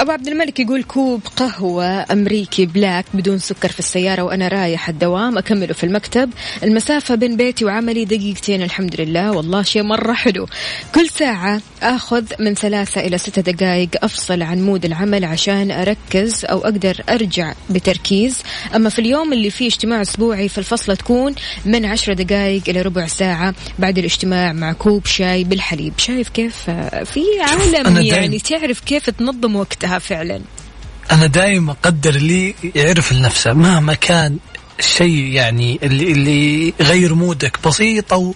[0.01, 5.37] أبو عبد الملك يقول كوب قهوة أمريكي black بدون سكر في السيارة وأنا رايح الدوام
[5.37, 6.29] أكمله في المكتب.
[6.63, 9.31] المسافة بين بيتي وعملي دقيقتين الحمد لله.
[9.31, 10.47] والله شيء مرة حلو.
[10.95, 16.59] كل ساعة أخذ من ثلاثة إلى ستة دقائق أفصل عن mood العمل عشان أركز أو
[16.59, 18.37] أقدر أرجع بتركيز.
[18.75, 21.35] أما في اليوم اللي فيه اجتماع أسبوعي فالفصلة تكون
[21.65, 25.93] من عشرة دقائق إلى ربع ساعة بعد الاجتماع مع كوب شاي بالحليب.
[25.97, 26.69] شايف كيف؟
[27.05, 29.90] في عالم يعني تعرف كيف تنظم وقتها.
[29.99, 30.41] فعلا.
[31.11, 34.37] أنا دائما أقدر اللي يعرف لنفسه مهما كان
[34.79, 38.35] الشيء يعني اللي اللي يغير مودك بسيط أو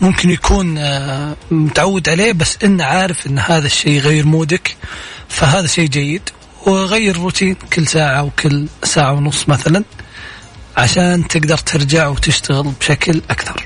[0.00, 4.76] ممكن يكون آه، متعود عليه بس انه عارف إن هذا الشيء يغير مودك
[5.28, 6.22] فهذا شيء جيد.
[6.66, 9.84] وغير روتين كل ساعة أو كل ساعة ونص مثلا
[10.76, 13.64] عشان تقدر ترجع وتشتغل بشكل أكثر.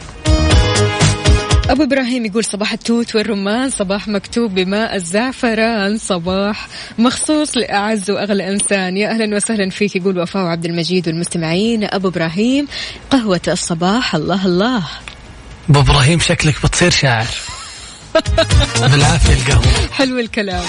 [1.71, 8.97] أبو إبراهيم يقول صباح التوت والرمان صباح مكتوب بماء الزعفران صباح مخصوص لأعز وأغلى إنسان.
[8.97, 11.85] يا أهلا وسهلا فيك يقول وفاء عبد المجيد والمستمعين.
[11.85, 12.69] أبو إبراهيم
[13.11, 14.83] قهوة الصباح الله الله.
[15.71, 17.27] أبو إبراهيم شكلك بتصير شاعر.
[18.91, 19.93] بالعافية القهوة.
[19.93, 20.65] حلو الكلام.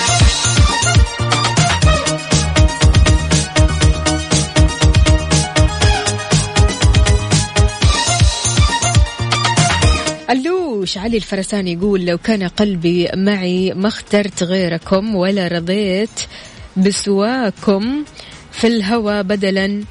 [10.86, 16.20] علوش علي الفرساني يقول لو كان قلبي معي ما اخترت غيركم ولا رضيت
[16.78, 18.04] بسواكم
[18.52, 19.84] في الهوى بدلا.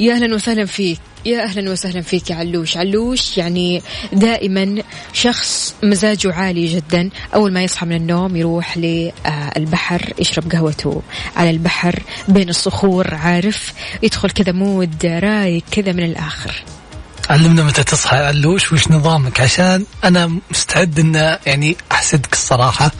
[0.00, 1.00] يا أهلا وسهلا فيك.
[1.24, 2.76] يا أهلا وسهلا فيك يا علوش.
[2.76, 7.10] علوش يعني دائما شخص مزاجه عالي جدا.
[7.34, 11.02] أول ما يصحى من النوم يروح للبحر يشرب قهوته
[11.36, 16.64] على البحر بين الصخور عارف؟ يدخل كذا مود رايق كذا من الآخر.
[17.30, 18.16] علمنا متى تصحى.
[18.16, 22.90] علوش وش نظامك؟ عشان أنا مستعد إن يعني أحسدك الصراحة.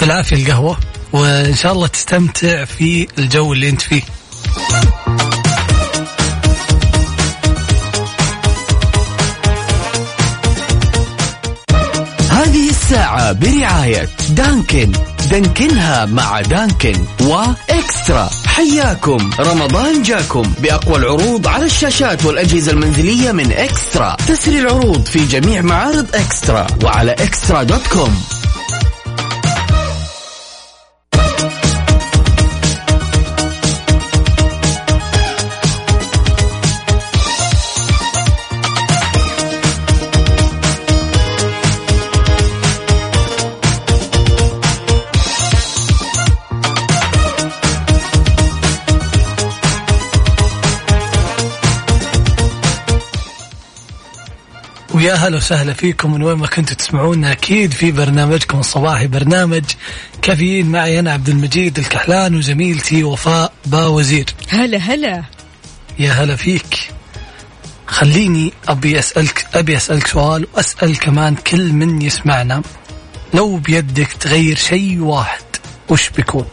[0.00, 0.78] بالعافية القهوة
[1.12, 4.02] وإن شاء الله تستمتع في الجو اللي أنت فيه.
[12.92, 14.92] الساعة برعاية دانكن.
[15.30, 18.30] دانكنها مع دانكن وإكسترا.
[18.46, 19.30] حياكم.
[19.40, 24.16] رمضان جاكم بأقوى العروض على الشاشات والأجهزة المنزلية من إكسترا.
[24.28, 28.22] تسري العروض في جميع معارض إكسترا وعلى إكسترا دوت كوم.
[55.22, 57.32] هلا وسهلا فيكم من وين ما كنتوا تسمعونا.
[57.32, 59.64] أكيد في برنامجكم الصباحي برنامج
[60.22, 60.66] كافيين.
[60.66, 65.22] معي أنا عبد المجيد الكحلان وزميلتي وفاء باوزير هلا هلا.
[65.98, 66.78] يا هلا فيك.
[67.86, 72.62] خليني أبي أسألك أبي أسألك سؤال وأسأل كمان كل من يسمعنا.
[73.34, 75.44] لو بيدك تغير شيء واحد
[75.88, 76.46] وش بيكون؟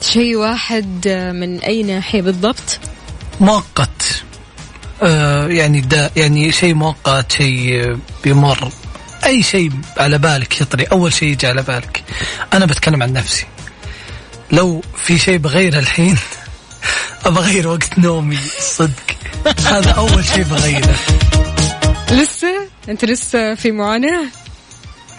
[0.00, 2.80] شيء واحد آه، من اي ناحيه بالضبط؟
[3.40, 4.24] مؤقت.
[5.02, 8.70] آه يعني دا يعني شيء مؤقت شيء بيمر.
[9.26, 12.04] أي شيء على بالك يطري أول شيء يجي على بالك.
[12.52, 13.46] أنا بتكلم عن نفسي.
[14.52, 16.18] لو في شيء بغيره الحين
[17.26, 19.16] أبغى اغير وقت نومي صدق.
[19.66, 20.96] هذا أول شيء بغيره.
[22.10, 24.24] لسه؟ أنت لسه في معاناة؟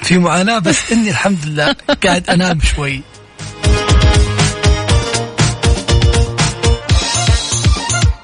[0.01, 3.01] في معاناة بس إني الحمد لله قاعد أنام شوي.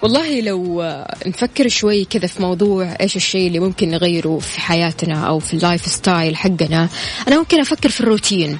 [0.04, 0.84] والله لو
[1.26, 5.86] نفكر شوي كذا في موضوع إيش الشيء اللي ممكن نغيره في حياتنا أو في ال
[5.86, 6.90] lifestyle حقنا
[7.28, 8.58] أنا ممكن أفكر في الروتين.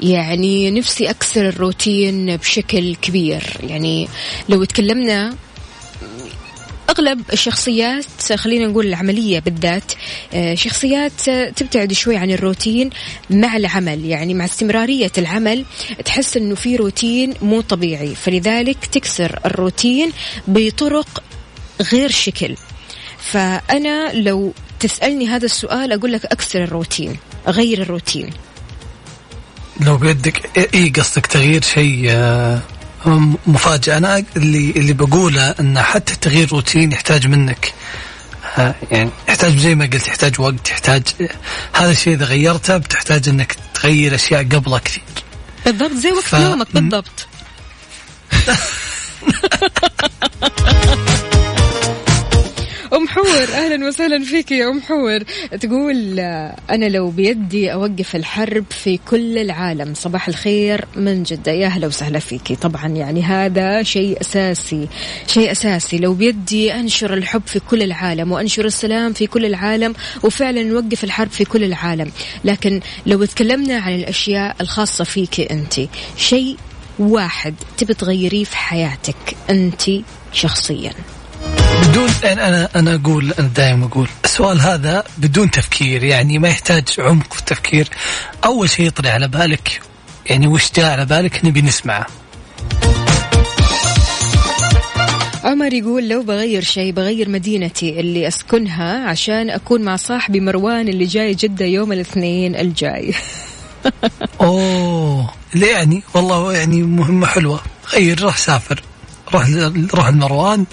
[0.00, 3.42] يعني نفسي أكسر الروتين بشكل كبير.
[3.62, 4.08] يعني
[4.48, 5.34] لو تكلمنا
[6.90, 9.92] أغلب الشخصيات خلينا نقول العملية بالذات
[10.34, 12.90] آه، شخصيات آه، تبتعد شوي عن الروتين
[13.30, 14.04] مع العمل.
[14.04, 15.64] يعني مع استمرارية العمل
[16.04, 18.14] تحس إنه في روتين مو طبيعي.
[18.14, 20.12] فلذلك تكسر الروتين
[20.48, 21.22] بطرق
[21.92, 22.56] غير شكل.
[23.18, 27.16] فأنا لو تسألني هذا السؤال أقول لك أكسر الروتين
[27.48, 28.30] اغير الروتين.
[29.80, 32.10] لو بيدك اي قصدك تغيير شيء
[33.46, 37.72] مفاجئ أنا اللي اللي بقوله إن حتى تغيير روتين يحتاج منك.
[38.90, 41.02] يعني يحتاج زي ما قلت يحتاج وقت يحتاج
[41.72, 45.02] هذا الشيء إذا غيرته بتحتاج إنك تغير أشياء قبله كثير.
[45.66, 47.26] بالضبط زي وقت ف- نومك بالضبط.
[53.14, 53.54] حور.
[53.54, 55.18] أهلا وسهلا فيك يا أم حور.
[55.60, 56.20] تقول
[56.70, 61.52] أنا لو بيدي أوقف الحرب في كل العالم صباح الخير من جدة.
[61.52, 64.88] يا أهلا وسهلا فيكي طبعا يعني هذا شيء أساسي
[65.26, 65.98] شيء أساسي.
[65.98, 71.30] لو بيدي أنشر الحب في كل العالم وأنشر السلام في كل العالم وفعلا نوقف الحرب
[71.30, 72.10] في كل العالم.
[72.44, 75.74] لكن لو تكلمنا عن الأشياء الخاصة فيك أنت
[76.16, 76.56] شيء
[76.98, 79.82] واحد تبي تغيريه في حياتك أنت
[80.32, 80.92] شخصيا.
[81.82, 86.84] بدون أنا أنا أنا أقول أنا دائما أقول السؤال هذا بدون تفكير يعني ما يحتاج
[86.98, 87.88] عمق في التفكير.
[88.44, 89.80] أول شيء يطلع على بالك
[90.26, 92.06] يعني وش جاء على بالك؟ نبي نسمعه.
[95.44, 101.04] عمر يقول لو بغير شيء بغير مدينتي اللي أسكنها عشان أكون مع صاحبي مروان اللي
[101.04, 103.14] جاي جدة يوم الاثنين الجاي.
[104.40, 107.60] أوه ليه يعني؟ والله يعني مهمة حلوة.
[107.92, 108.82] غير روح سافر
[109.34, 109.48] روح
[109.94, 110.64] روح المروان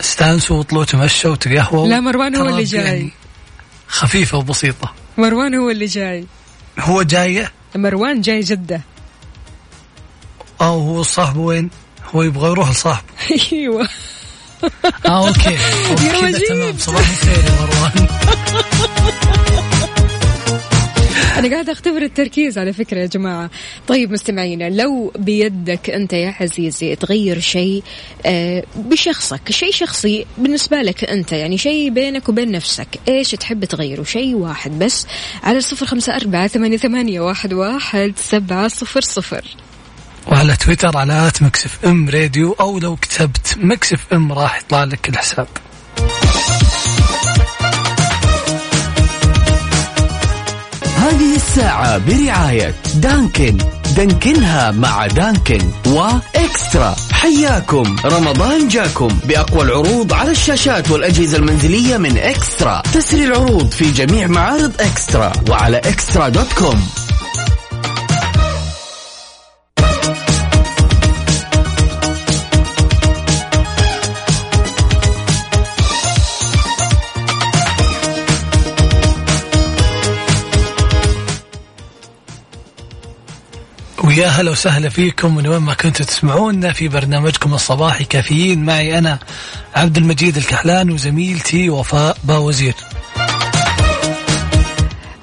[0.00, 1.88] استانسوا وطلعوا تمشوا وتقهووا.
[1.88, 2.84] لا، مروان هو اللي جاي.
[2.84, 3.12] يعني
[3.88, 4.92] خفيفة وبسيطة.
[5.18, 6.26] مروان هو اللي جاي.
[6.80, 8.80] هو جاية مروان جاي جدة.
[10.60, 11.70] أو هو صاحبه وين؟
[12.14, 13.06] هو يبغى يروح لصاحبه
[13.52, 13.88] أيوة.
[15.06, 15.50] آه أوكي.
[16.04, 16.48] يا.
[16.48, 18.08] تمام صباح الخير يا مروان.
[21.38, 23.50] أنا قاعدة أختبر التركيز على فكرة يا جماعة.
[23.88, 27.82] طيب مستمعينا لو بيدك أنت يا عزيزي تغير شيء
[28.26, 34.02] آه، بشخصك شيء شخصي بالنسبة لك أنت يعني شيء بينك وبين نفسك إيش تحب تغيره؟
[34.02, 35.06] شيء واحد بس
[35.42, 39.44] على صفر خمسة أربعة ثمانية, واحد, واحد سبعة صفر صفر.
[40.26, 45.08] وعلى تويتر على at Mix FM Radio أو لو كتبت Mix FM راح يطلع لك
[45.08, 45.48] الحساب.
[51.08, 53.58] هذه الساعة برعاية دانكن.
[53.96, 56.96] دانكنها مع دانكن وإكسترا.
[57.12, 57.96] حياكم.
[58.04, 62.82] رمضان جاكم بأقوى العروض على الشاشات والأجهزة المنزلية من إكسترا.
[62.94, 66.88] تسري العروض في جميع معارض إكسترا وعلى إكسترا dot com.
[84.18, 88.64] ويا هلا وسهلا فيكم من وين ما كنتوا تسمعونا في برنامجكم الصباحي كافيين.
[88.64, 89.18] معي أنا
[89.74, 92.74] عبد المجيد الكحلان وزميلتي وفاء باوزير.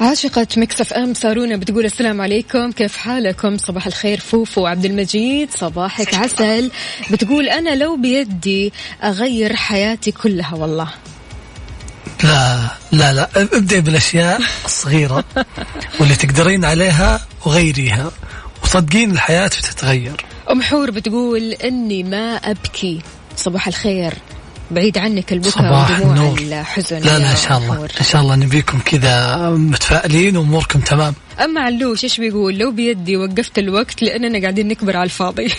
[0.01, 2.71] عاشقة Mix FM سارونا بتقول السلام عليكم.
[2.71, 5.49] كيف حالكم؟ صباح الخير فوفو وعبد المجيد.
[5.51, 6.71] صباحك عسل.
[7.12, 10.88] بتقول أنا لو بيدي أغير حياتي كلها والله.
[12.23, 12.60] لا
[12.91, 15.23] لا لا ابدأ بالأشياء الصغيرة
[15.99, 18.12] واللي تقدرين عليها وغيريها.
[18.75, 20.25] وصدقين الحياة بتتغير.
[20.51, 23.01] أم حور بتقول إني ما أبكي.
[23.38, 24.13] صباح الخير.
[24.71, 26.35] بعيد عنك البكاء ودموع.
[26.39, 27.75] الحزن لا لا إن شاء الله.
[27.75, 27.89] حور.
[27.99, 31.13] إن شاء الله نبيكم كذا متفائلين وأموركم تمام.
[31.43, 35.47] أما علوش إيش بيقول؟ لو بيدي وقفت الوقت لأننا قاعدين نكبر على الفاضي.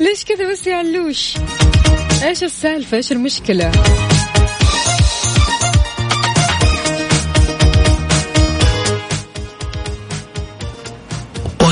[0.00, 1.34] ليش كذا بس يا علوش؟
[2.22, 3.72] إيش السالفة؟ إيش المشكلة؟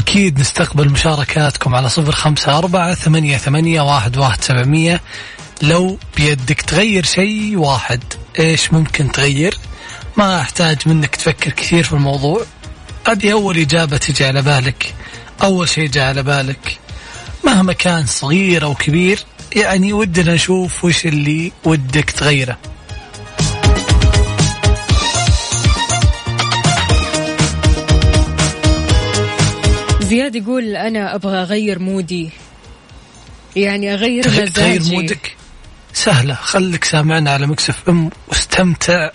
[0.08, 5.00] واكيد نستقبل مشاركاتكم على صفر خمسة أربعة ثمانية, ثمانية واحد, واحد سبعمية.
[5.62, 8.00] لو بيدك تغير شيء واحد
[8.38, 9.54] إيش ممكن تغير؟
[10.16, 12.42] ما أحتاج منك تفكر كثير في الموضوع.
[13.08, 14.94] هذه أول إجابة تجي على بالك.
[15.42, 16.78] أول شيء جاء على بالك.
[17.44, 19.18] مهما كان صغير أو كبير
[19.56, 22.58] يعني ودنا نشوف وش اللي ودك تغيره.
[30.08, 32.30] زياد يقول أنا أبغى أغير mood ي.
[33.56, 34.50] يعني أغير تغ- مزاجي.
[34.50, 35.36] تغير mood ك؟
[35.92, 39.10] سهلة خليك سامعنا على Mix FM واستمتع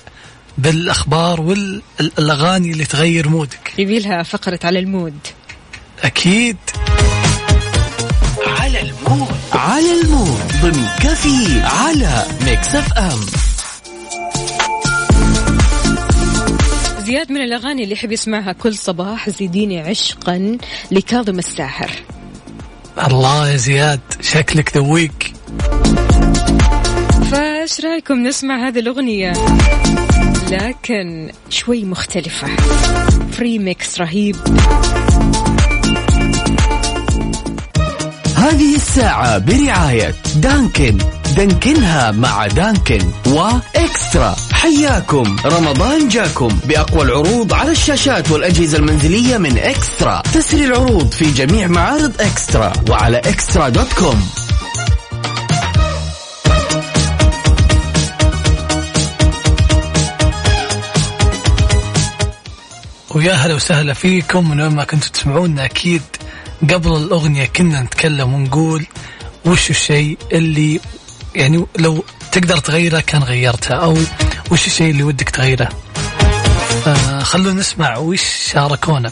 [0.57, 3.73] بالأخبار والأغاني اللي تغير mood ك.
[3.77, 5.17] يبي لها فقرة على المود.
[6.03, 6.57] أكيد.
[8.59, 9.27] على المود.
[9.53, 10.41] على المود.
[10.61, 13.19] ضمن كفي على ميكس اف أم.
[17.05, 20.57] زياد من الأغاني اللي يحب يسمعها كل صباح زيديني عشقا
[20.91, 21.91] لكاظم الساحر.
[23.07, 25.33] الله يا زياد شكلك ذويق
[27.31, 29.33] فايش رأيكم نسمع هذه الأغنية؟
[30.51, 32.47] لكن شوي مختلفة.
[33.31, 34.35] free mix رهيب.
[38.35, 40.97] هذه الساعة برعاية دانكن.
[41.37, 44.35] دانكنها مع دانكن وإكسترا.
[44.51, 45.35] حياكم.
[45.45, 46.59] رمضان جاكم.
[46.65, 50.21] بأقوى العروض على الشاشات والأجهزة المنزلية من إكسترا.
[50.33, 54.29] تسري العروض في جميع معارض إكسترا وعلى إكسترا dot com.
[63.15, 64.49] ويا هلا وسهلا فيكم.
[64.49, 66.01] من وين ما كنتوا تسمعونا أكيد
[66.73, 68.85] قبل الأغنية كنا نتكلم ونقول
[69.45, 70.79] وش الشيء اللي
[71.35, 73.97] يعني لو تقدر تغيره كان غيرته أو
[74.51, 75.69] وش الشيء اللي ودك تغيره؟
[76.85, 79.11] فخلونا نسمع وش شاركونا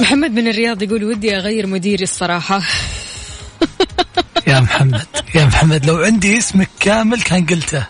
[0.00, 2.62] محمد من الرياض يقول ودي أغير مديري الصراحة.
[4.46, 7.86] يا محمد يا محمد لو عندي اسمك كامل كان قلته.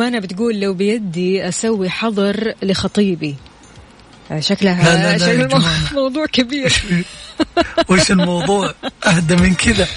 [0.00, 3.36] جمانة بتقول لو بيدي أسوي حظر لخطيبي.
[4.38, 5.94] شكلها لا، لا، لا شكل المو-.
[5.94, 6.72] موضوع كبير.
[7.90, 8.74] وش الموضوع؟
[9.06, 9.88] أهدى من كذا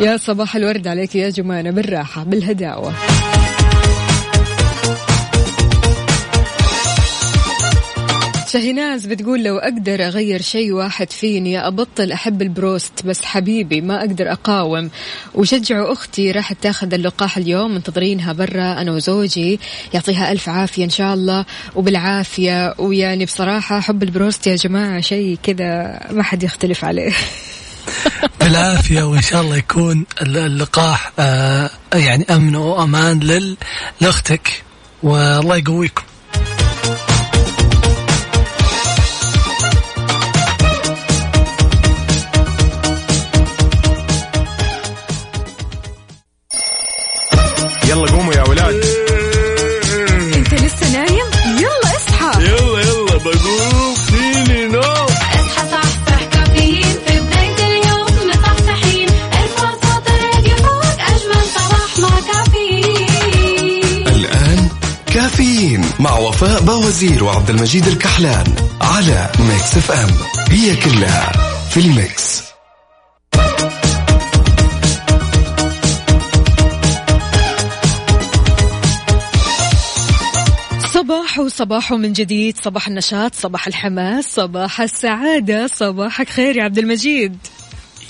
[0.00, 2.94] يا صباح الورد عليك يا جمانة بالراحة بالهداوة.
[8.46, 14.32] شاهيناز بتقول لو أقدر أغير شيء واحد فيني أبطل أحب البروست بس حبيبي ما أقدر
[14.32, 14.90] أقاوم.
[15.34, 19.60] وشجعوا أختي راحت تاخذ اللقاح اليوم منتظرينها برا أنا وزوجي.
[19.94, 21.44] يعطيها ألف عافية إن شاء الله
[21.74, 22.74] وبالعافية.
[22.78, 27.12] ويعني بصراحة حب البروست يا جماعة شيء كذا ما حد يختلف عليه.
[28.40, 33.56] بالعافية وإن شاء الله يكون الل- اللقاح آه يعني أمن وأمان لل-
[34.00, 34.62] لأختك.
[35.02, 36.02] والله يقويكم.
[66.00, 70.10] مع وفاء باوزير وعبد المجيد الكحلان على Mix FM
[70.50, 71.32] هي كلها
[71.70, 72.42] في ال mix.
[80.94, 87.36] صباح وصباح من جديد صباح النشاط صباح الحماس صباح السعادة صباحك خير يا عبد المجيد.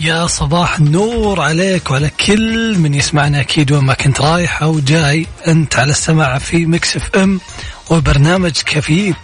[0.00, 5.26] يا صباح النور عليك وعلى كل من يسمعنا أكيد وين ما كنت رايح أو جاي.
[5.48, 7.40] أنت على السماع في Mix FM
[7.90, 9.14] وبرنامج كفيل.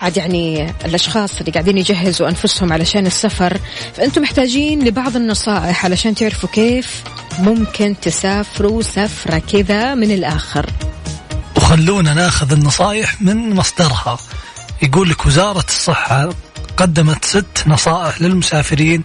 [0.00, 3.58] عاد يعني الأشخاص اللي قاعدين يجهزوا أنفسهم علشان السفر
[3.96, 7.02] فأنتم محتاجين لبعض النصائح علشان تعرفوا كيف
[7.38, 10.66] ممكن تسافروا سفرة كذا من الآخر.
[11.56, 14.18] وخلونا ناخذ النصائح من مصدرها.
[14.82, 16.28] يقول لك وزارة الصحة
[16.76, 19.02] قدمت ست نصائح للمسافرين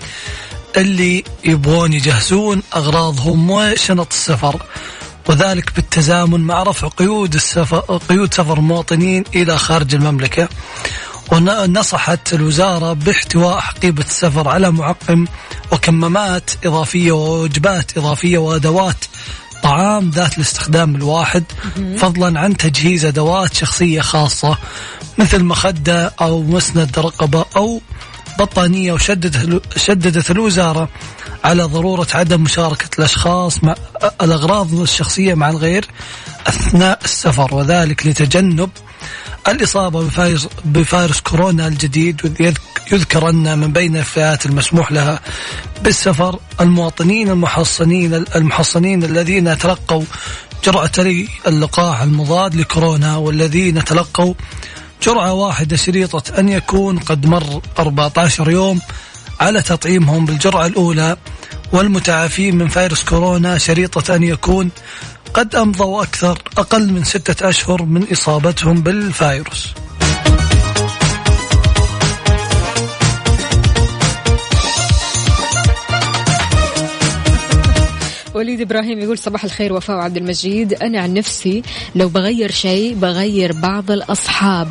[0.77, 4.61] اللي يبغون يجهزون أغراضهم وشنط السفر.
[5.29, 10.49] وذلك بالتزامن مع رفع قيود السفر قيود سفر المواطنين إلى خارج المملكة.
[11.31, 15.25] ونصحت الوزارة باحتواء حقيبة السفر على معقم
[15.71, 19.05] وكمامات إضافية ووجبات إضافية وأدوات
[19.63, 21.43] طعام ذات الاستخدام الواحد
[21.97, 24.57] فضلا عن تجهيز أدوات شخصية خاصة
[25.17, 27.81] مثل مخدة أو مسند رقبة أو
[28.39, 30.89] بطانية وشددت شددت الوزارة
[31.43, 33.75] على ضرورة عدم مشاركة الأشخاص مع
[34.21, 35.85] الأغراض الشخصية مع الغير
[36.47, 38.69] أثناء السفر وذلك لتجنب
[39.47, 42.55] الإصابة بفيروس, بفيروس كورونا الجديد
[42.91, 45.19] يذكر أن من بين الفئات المسموح لها
[45.83, 46.39] بالسفر.
[46.61, 50.03] المواطنين المحصنين المحصنين الذين تلقوا
[50.65, 54.33] جرعتي اللقاح المضاد لكورونا والذين تلقوا
[55.03, 58.79] جرعة واحدة شريطة أن يكون قد مر 14 يوم
[59.39, 61.17] على تطعيمهم بالجرعة الأولى
[61.73, 64.69] والمتعافين من فيروس كورونا شريطة أن يكون
[65.33, 69.73] قد أمضوا أكثر أقل من ستة أشهر من إصابتهم بالفيروس.
[78.33, 80.73] وليد إبراهيم يقول صباح الخير وفاء وعبد المجيد.
[80.73, 81.63] أنا عن نفسي
[81.95, 84.67] لو بغير شيء بغير بعض الأصحاب.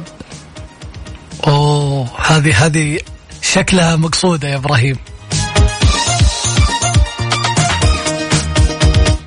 [1.47, 2.99] أوه هذه هذه
[3.43, 4.97] شكلها مقصودة يا إبراهيم.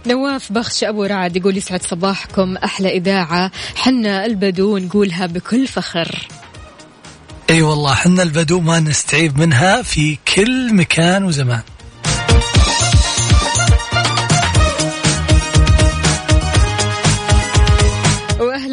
[0.08, 2.58] نواف بخش أبو رعد يقول يسعد صباحكم.
[2.58, 3.52] أحلى إذاعة.
[3.76, 6.28] حنا البدو نقولها بكل فخر.
[7.50, 11.62] إي أيوة والله حنا البدو ما نستعيب منها في كل مكان وزمان.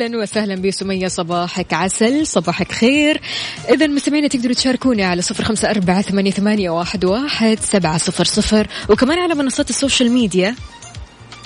[0.03, 3.21] أهلا وسهلا بسمية صباحك عسل صباحك خير.
[3.69, 8.67] اذا مستمعينا تقدروا تشاركوني على صفر خمسة أربعة ثمانية, ثمانية واحد, واحد سبعة صفر صفر.
[8.89, 10.55] وكمان على منصات ال social media.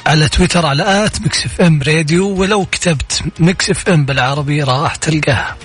[0.07, 5.57] على تويتر على at Mix FM Radio ولو كتبت Mix FM بالعربي راح تلقاها.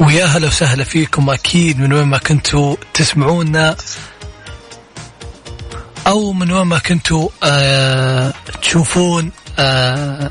[0.00, 3.76] ويا هلا وسهلا فيكم أكيد من وين ما كنتوا تسمعونا
[6.06, 8.32] أو من وين ما كنتوا آه
[8.62, 10.30] تشوفون آه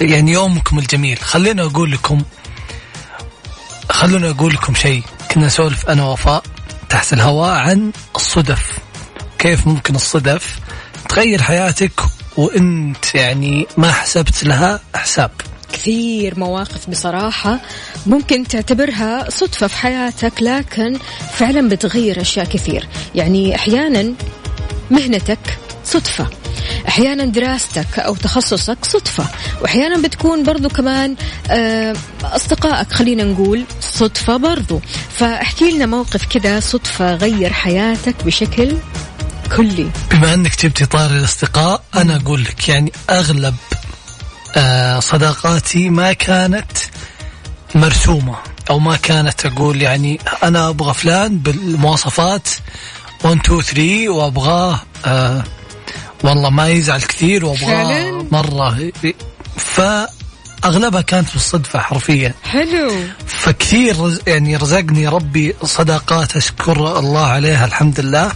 [0.00, 1.18] يعني يومكم الجميل.
[1.18, 2.22] خلينا أقول لكم
[3.90, 5.02] خلونا أقول لكم شيء.
[5.30, 6.42] كنا نسولف أنا وفاء
[6.88, 8.78] تحت الهواء عن الصدف.
[9.38, 10.58] كيف ممكن الصدف
[11.08, 12.00] تغير حياتك
[12.36, 15.30] وأنت يعني ما حسبت لها حساب؟
[15.72, 17.60] كثير مواقف بصراحة
[18.06, 20.98] ممكن تعتبرها صدفة في حياتك لكن
[21.32, 22.88] فعلا بتغير أشياء كثير.
[23.14, 24.12] يعني أحيانا
[24.90, 26.26] مهنتك صدفة
[26.88, 29.24] أحيانا دراستك أو تخصصك صدفة
[29.62, 31.16] واحيانا بتكون برضو كمان
[31.50, 34.80] آه، أصدقائك خلينا نقول صدفة برضو.
[35.16, 38.76] فاحكي لنا موقف كذا صدفة غير حياتك بشكل
[39.56, 39.90] كلي.
[40.10, 43.54] بما إنك جبتي طاري الأصدقاء أنا أقول لك يعني أغلب
[45.00, 46.72] صداقاتي ما كانت
[47.74, 48.36] مرسومة
[48.70, 52.48] أو ما كانت أقول يعني أنا أبغى فلان بالمواصفات
[53.24, 55.44] 1 2 3 وأبغاه آه
[56.24, 58.92] والله ما يزعل كثير وأبغاه فعلاً؟ مرة.
[59.56, 62.34] فأغلبها كانت بالصدفة حرفيا.
[62.44, 62.92] حلو.
[63.26, 68.32] فكثير يعني رزقني ربي صداقات أشكر الله عليها الحمد لله.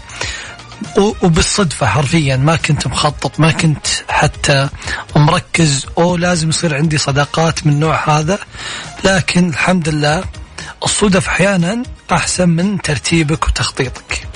[1.23, 4.69] وبالصدفة حرفيا ما كنت مخطط ما كنت حتى
[5.17, 8.39] مركز أو لازم يصير عندي صداقات من النوع هذا.
[9.05, 10.25] لكن الحمد لله
[10.85, 11.83] الصدف أحيانا
[12.13, 14.29] أحسن من ترتيبك وتخطيطك.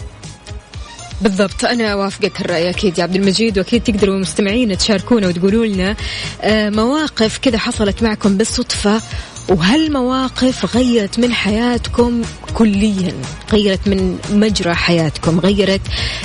[1.20, 1.64] بالضبط.
[1.64, 5.96] أنا أوافقك الرأي أكيد يا عبد المجيد وأكيد تقدروا مستمعين تشاركونا وتقولوا لنا
[6.42, 9.02] آه، مواقف كذا حصلت معكم بالصدفة
[9.48, 12.22] وهالمواقف غيرت من حياتكم
[12.54, 13.14] كليا
[13.52, 15.80] غيرت من مجرى حياتكم غيرت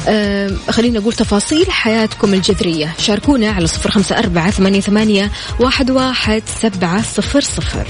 [0.07, 2.93] آه خلينا نقول تفاصيل حياتكم الجذرية.
[2.99, 7.87] شاركونا على صفر خمسة أربعة ثمانية, ثمانية واحد, واحد سبعة صفر صفر.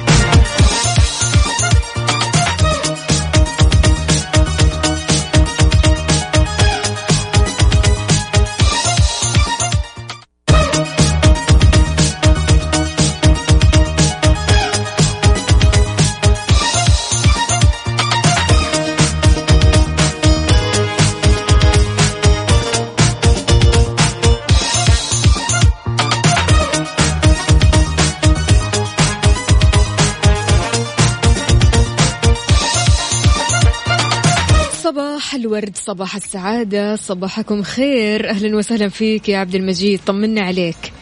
[35.54, 38.30] الورد صباح السعادة صباحكم خير.
[38.30, 40.94] أهلا وسهلا فيك يا عبد المجيد طمنا عليك.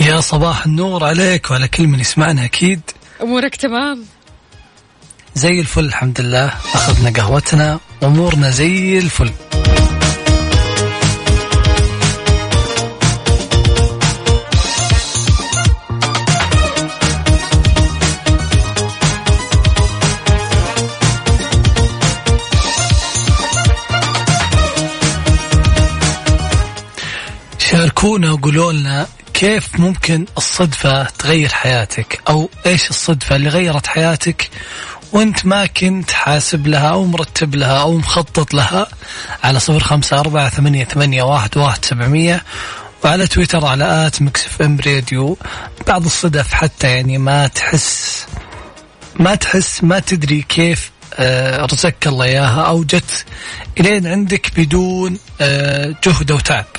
[0.00, 2.80] يا صباح النور عليك وعلى كل من يسمعنا أكيد.
[3.22, 4.04] أمورك تمام؟
[5.34, 6.46] زي الفل الحمد لله.
[6.46, 9.30] أخذنا قهوتنا أمورنا زي الفل.
[28.06, 34.50] شاركونا وقولوا لنا كيف ممكن الصدفة تغير حياتك أو إيش الصدفة اللي غيرت حياتك
[35.12, 38.88] وأنت ما كنت حاسب لها أو مرتب لها أو مخطط لها
[39.44, 42.42] على صفر خمسة أربعة ثمانية, ثمانية واحد, واحد سبعمية
[43.04, 45.38] وعلى تويتر على at Mix FM Radio.
[45.86, 48.26] بعض الصدف حتى يعني ما تحس
[49.16, 53.24] ما تحس ما تدري كيف آه، رزقك الله إياها أو جت
[53.80, 56.75] إلين عندك بدون آه، جهد وتعب.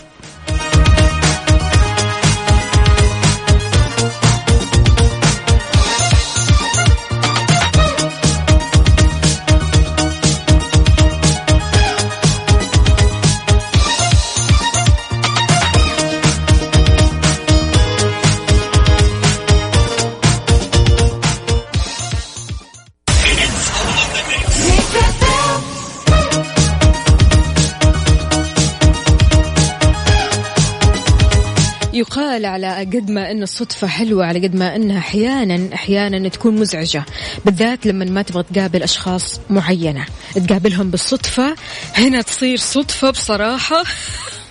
[32.07, 37.05] يقال على قد ما إن الصدفة حلوة على قد ما إنها أحيانا أحيانا تكون مزعجة.
[37.45, 40.05] بالذات لما ما تبغى تقابل أشخاص معينة.
[40.35, 41.55] تقابلهم بالصدفة
[41.95, 43.83] هنا تصير صدفة بصراحة.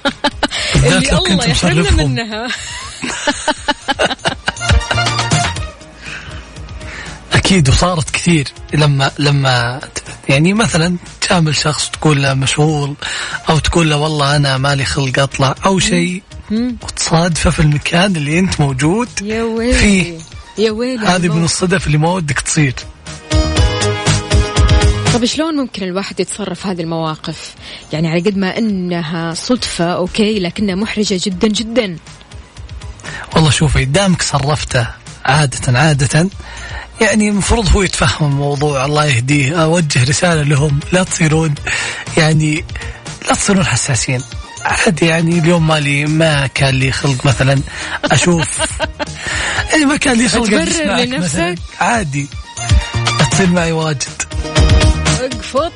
[0.76, 2.04] اللي الله يحرمنا.
[2.04, 2.48] منها.
[7.32, 8.48] أكيد وصارت كثير.
[8.74, 9.80] لما لما
[10.28, 12.94] يعني مثلا تقابل شخص تقول له مشغول
[13.48, 16.22] أو تقول له والله أنا مالي خلق أطلع أو شيء
[16.52, 19.78] وتصادفه في المكان اللي انت موجود يا ويلي.
[19.78, 20.18] فيه.
[20.58, 21.34] يا ويلي هذه.
[21.34, 22.74] من الصدف اللي ما ودك تصير.
[25.14, 27.54] طب شلون ممكن الواحد يتصرف في هذه المواقف؟
[27.92, 31.96] يعني على قد ما إنها صدفة أوكي لكنها محرجة جدا جدا.
[33.34, 34.86] والله شوفي دامك صرفته
[35.24, 36.28] عادة عادة
[37.00, 41.54] يعني المفروض هو يتفهم الموضوع الله يهديه أوجه رسالة لهم لا تصيرون
[42.16, 42.64] يعني
[43.28, 44.22] لا تصيرون حساسين.
[44.66, 47.60] عادي يعني اليوم مالي ما كان لي خلق مثلا
[48.04, 48.58] أشوف.
[49.72, 52.26] يعني ما كان لي خلق تبرر لنفسك؟ عادي.
[53.30, 54.22] تصير معي واجد.
[55.20, 55.72] أقفط.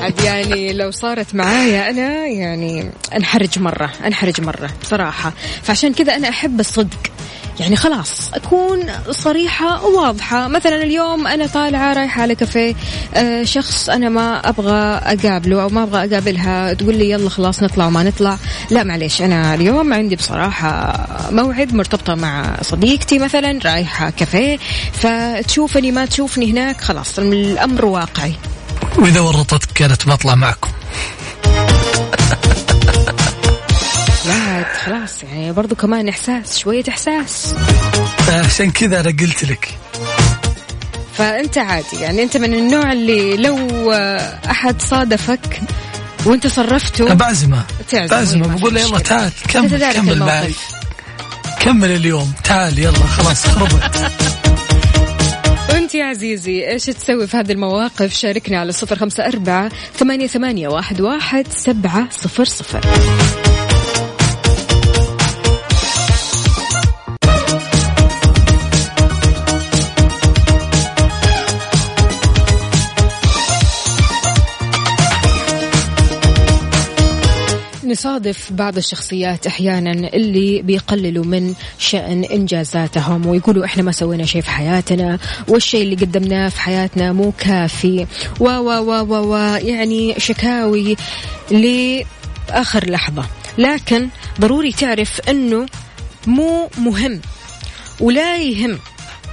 [0.02, 5.32] عاد يعني لو صارت معايا أنا يعني أنحرج مرة أنحرج مرة بصراحة.
[5.62, 7.17] فعشان كذا أنا أحب الصدق.
[7.60, 8.30] يعني خلاص.
[8.34, 10.48] أكون صريحة وواضحة.
[10.48, 12.74] مثلا اليوم أنا طالعة رايحة على كافيه
[13.14, 16.72] آه شخص أنا ما أبغى أقابله أو ما أبغى أقابلها.
[16.72, 18.38] تقول لي يلا خلاص نطلع وما نطلع.
[18.70, 24.58] لا معليش أنا اليوم عندي بصراحة موعد مرتبطة مع صديقتي مثلا رايحة كافيه.
[24.92, 28.32] فتشوفني ما تشوفني هناك خلاص الأمر واقعي.
[28.98, 30.68] وإذا ورطتك كانت بطلع معكم.
[34.32, 37.54] عاد خلاص يعني برضو كمان إحساس شوية إحساس.
[38.28, 39.68] عشان كذا أنا قلت لك.
[41.12, 43.92] فأنت عادي يعني أنت من النوع اللي لو
[44.50, 45.60] أحد صادفك
[46.26, 47.64] وأنت صرفته أنا بعزمه.
[47.92, 48.98] بعزمه بقول له يلا.
[48.98, 50.18] تعال كمل كمل.
[50.18, 50.54] معي.
[51.60, 54.12] كمل اليوم تعال يلا خلاص خربت.
[55.70, 60.68] وانت يا عزيزي إيش تسوي في هذه المواقف؟ شاركنا على صفر خمسة أربعة ثمانية, ثمانية
[60.68, 62.80] واحد, واحد سبعة صفر صفر.
[77.88, 84.50] نصادف بعض الشخصيات أحيانا اللي بيقللوا من شأن إنجازاتهم ويقولوا إحنا ما سوينا شيء في
[84.50, 85.18] حياتنا
[85.48, 88.06] والشيء اللي قدمناه في حياتنا مو كافي.
[88.40, 90.96] و و و و, و يعني شكاوي
[91.50, 93.24] لآخر لحظة.
[93.58, 94.08] لكن
[94.40, 95.66] ضروري تعرف إنه
[96.26, 97.20] مو مهم
[98.00, 98.78] ولا يهم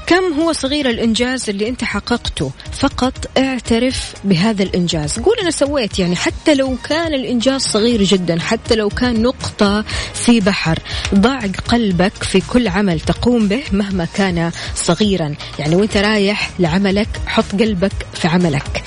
[0.07, 5.19] كم هو صغير الإنجاز اللي أنت حققته؟ فقط اعترف بهذا الإنجاز.
[5.19, 10.39] قول أنا سويت يعني حتى لو كان الإنجاز صغير جدا حتى لو كان نقطة في
[10.39, 10.79] بحر
[11.15, 15.35] ضع قلبك في كل عمل تقوم به مهما كان صغيرا.
[15.59, 18.83] يعني وأنت رايح لعملك حط قلبك في عملك.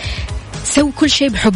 [0.64, 1.54] سوي كل شيء بحب.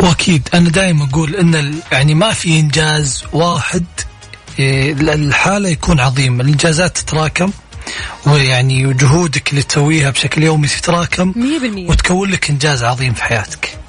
[0.00, 3.84] وأكيد أنا دائما أقول إن يعني ما في إنجاز واحد
[4.58, 6.40] إيه، الحالة يكون عظيم.
[6.40, 7.52] الإنجازات تتراكم.
[8.26, 11.88] ويعني وجهودك اللي تسويها بشكل يومي تتراكم مية بالمية.
[11.88, 13.81] وتكون لك إنجاز عظيم في حياتك.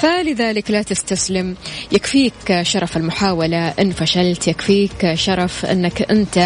[0.00, 1.56] فلذلك لا تستسلم.
[1.92, 3.68] يكفيك شرف المحاولة.
[3.68, 6.38] إن فشلت يكفيك شرف أنك أنت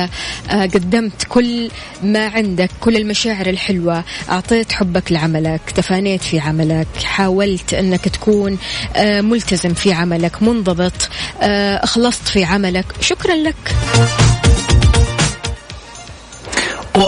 [0.51, 1.71] آه، قدمت كل
[2.03, 4.05] ما عندك كل المشاعر الحلوة.
[4.31, 8.59] أعطيت حبك لعملك تفانيت في عملك حاولت أنك تكون
[8.97, 11.09] آه، ملتزم في عملك منضبط
[11.43, 12.87] آه، أخلصت في عملك.
[13.01, 13.75] شكرا لك.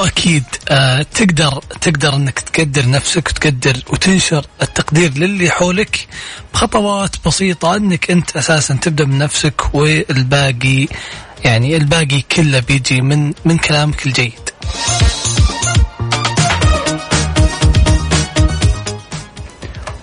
[0.07, 6.09] وأكيد آه تقدر تقدر إنك تقدر نفسك وتقدر وتنشر التقدير للي حولك
[6.55, 10.87] بخطوات بسيطة إنك أنت أساسا تبدأ من نفسك والباقي
[11.45, 14.51] يعني الباقي كله بيجي من من كلامك الجيد.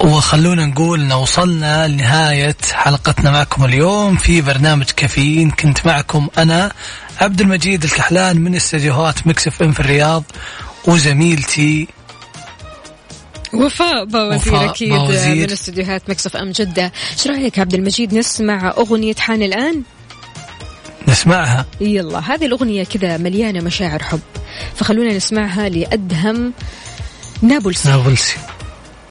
[0.04, 5.52] وخلونا نقول إن وصلنا لنهاية حلقتنا معكم اليوم في برنامج كافيين.
[5.52, 6.72] كنت معكم أنا
[7.22, 10.24] عبد المجيد الكحلان من استديوهات مكسف إم في الرياض
[10.88, 11.88] وزميلتي
[13.54, 15.48] وفاء باوزير وفاء أكيد باوزير.
[15.48, 16.92] من استديوهات Mix FM جدة.
[17.12, 19.84] إيش رأيك عبد المجيد؟ نسمع أغنية حان الآن؟
[21.08, 21.66] نسمعها.
[21.82, 24.20] يلا هذه الأغنية كذا مليانة مشاعر حب.
[24.76, 26.54] فخلونا نسمعها لأدهم
[27.42, 27.90] نابلسي.
[27.90, 28.38] نابلسي.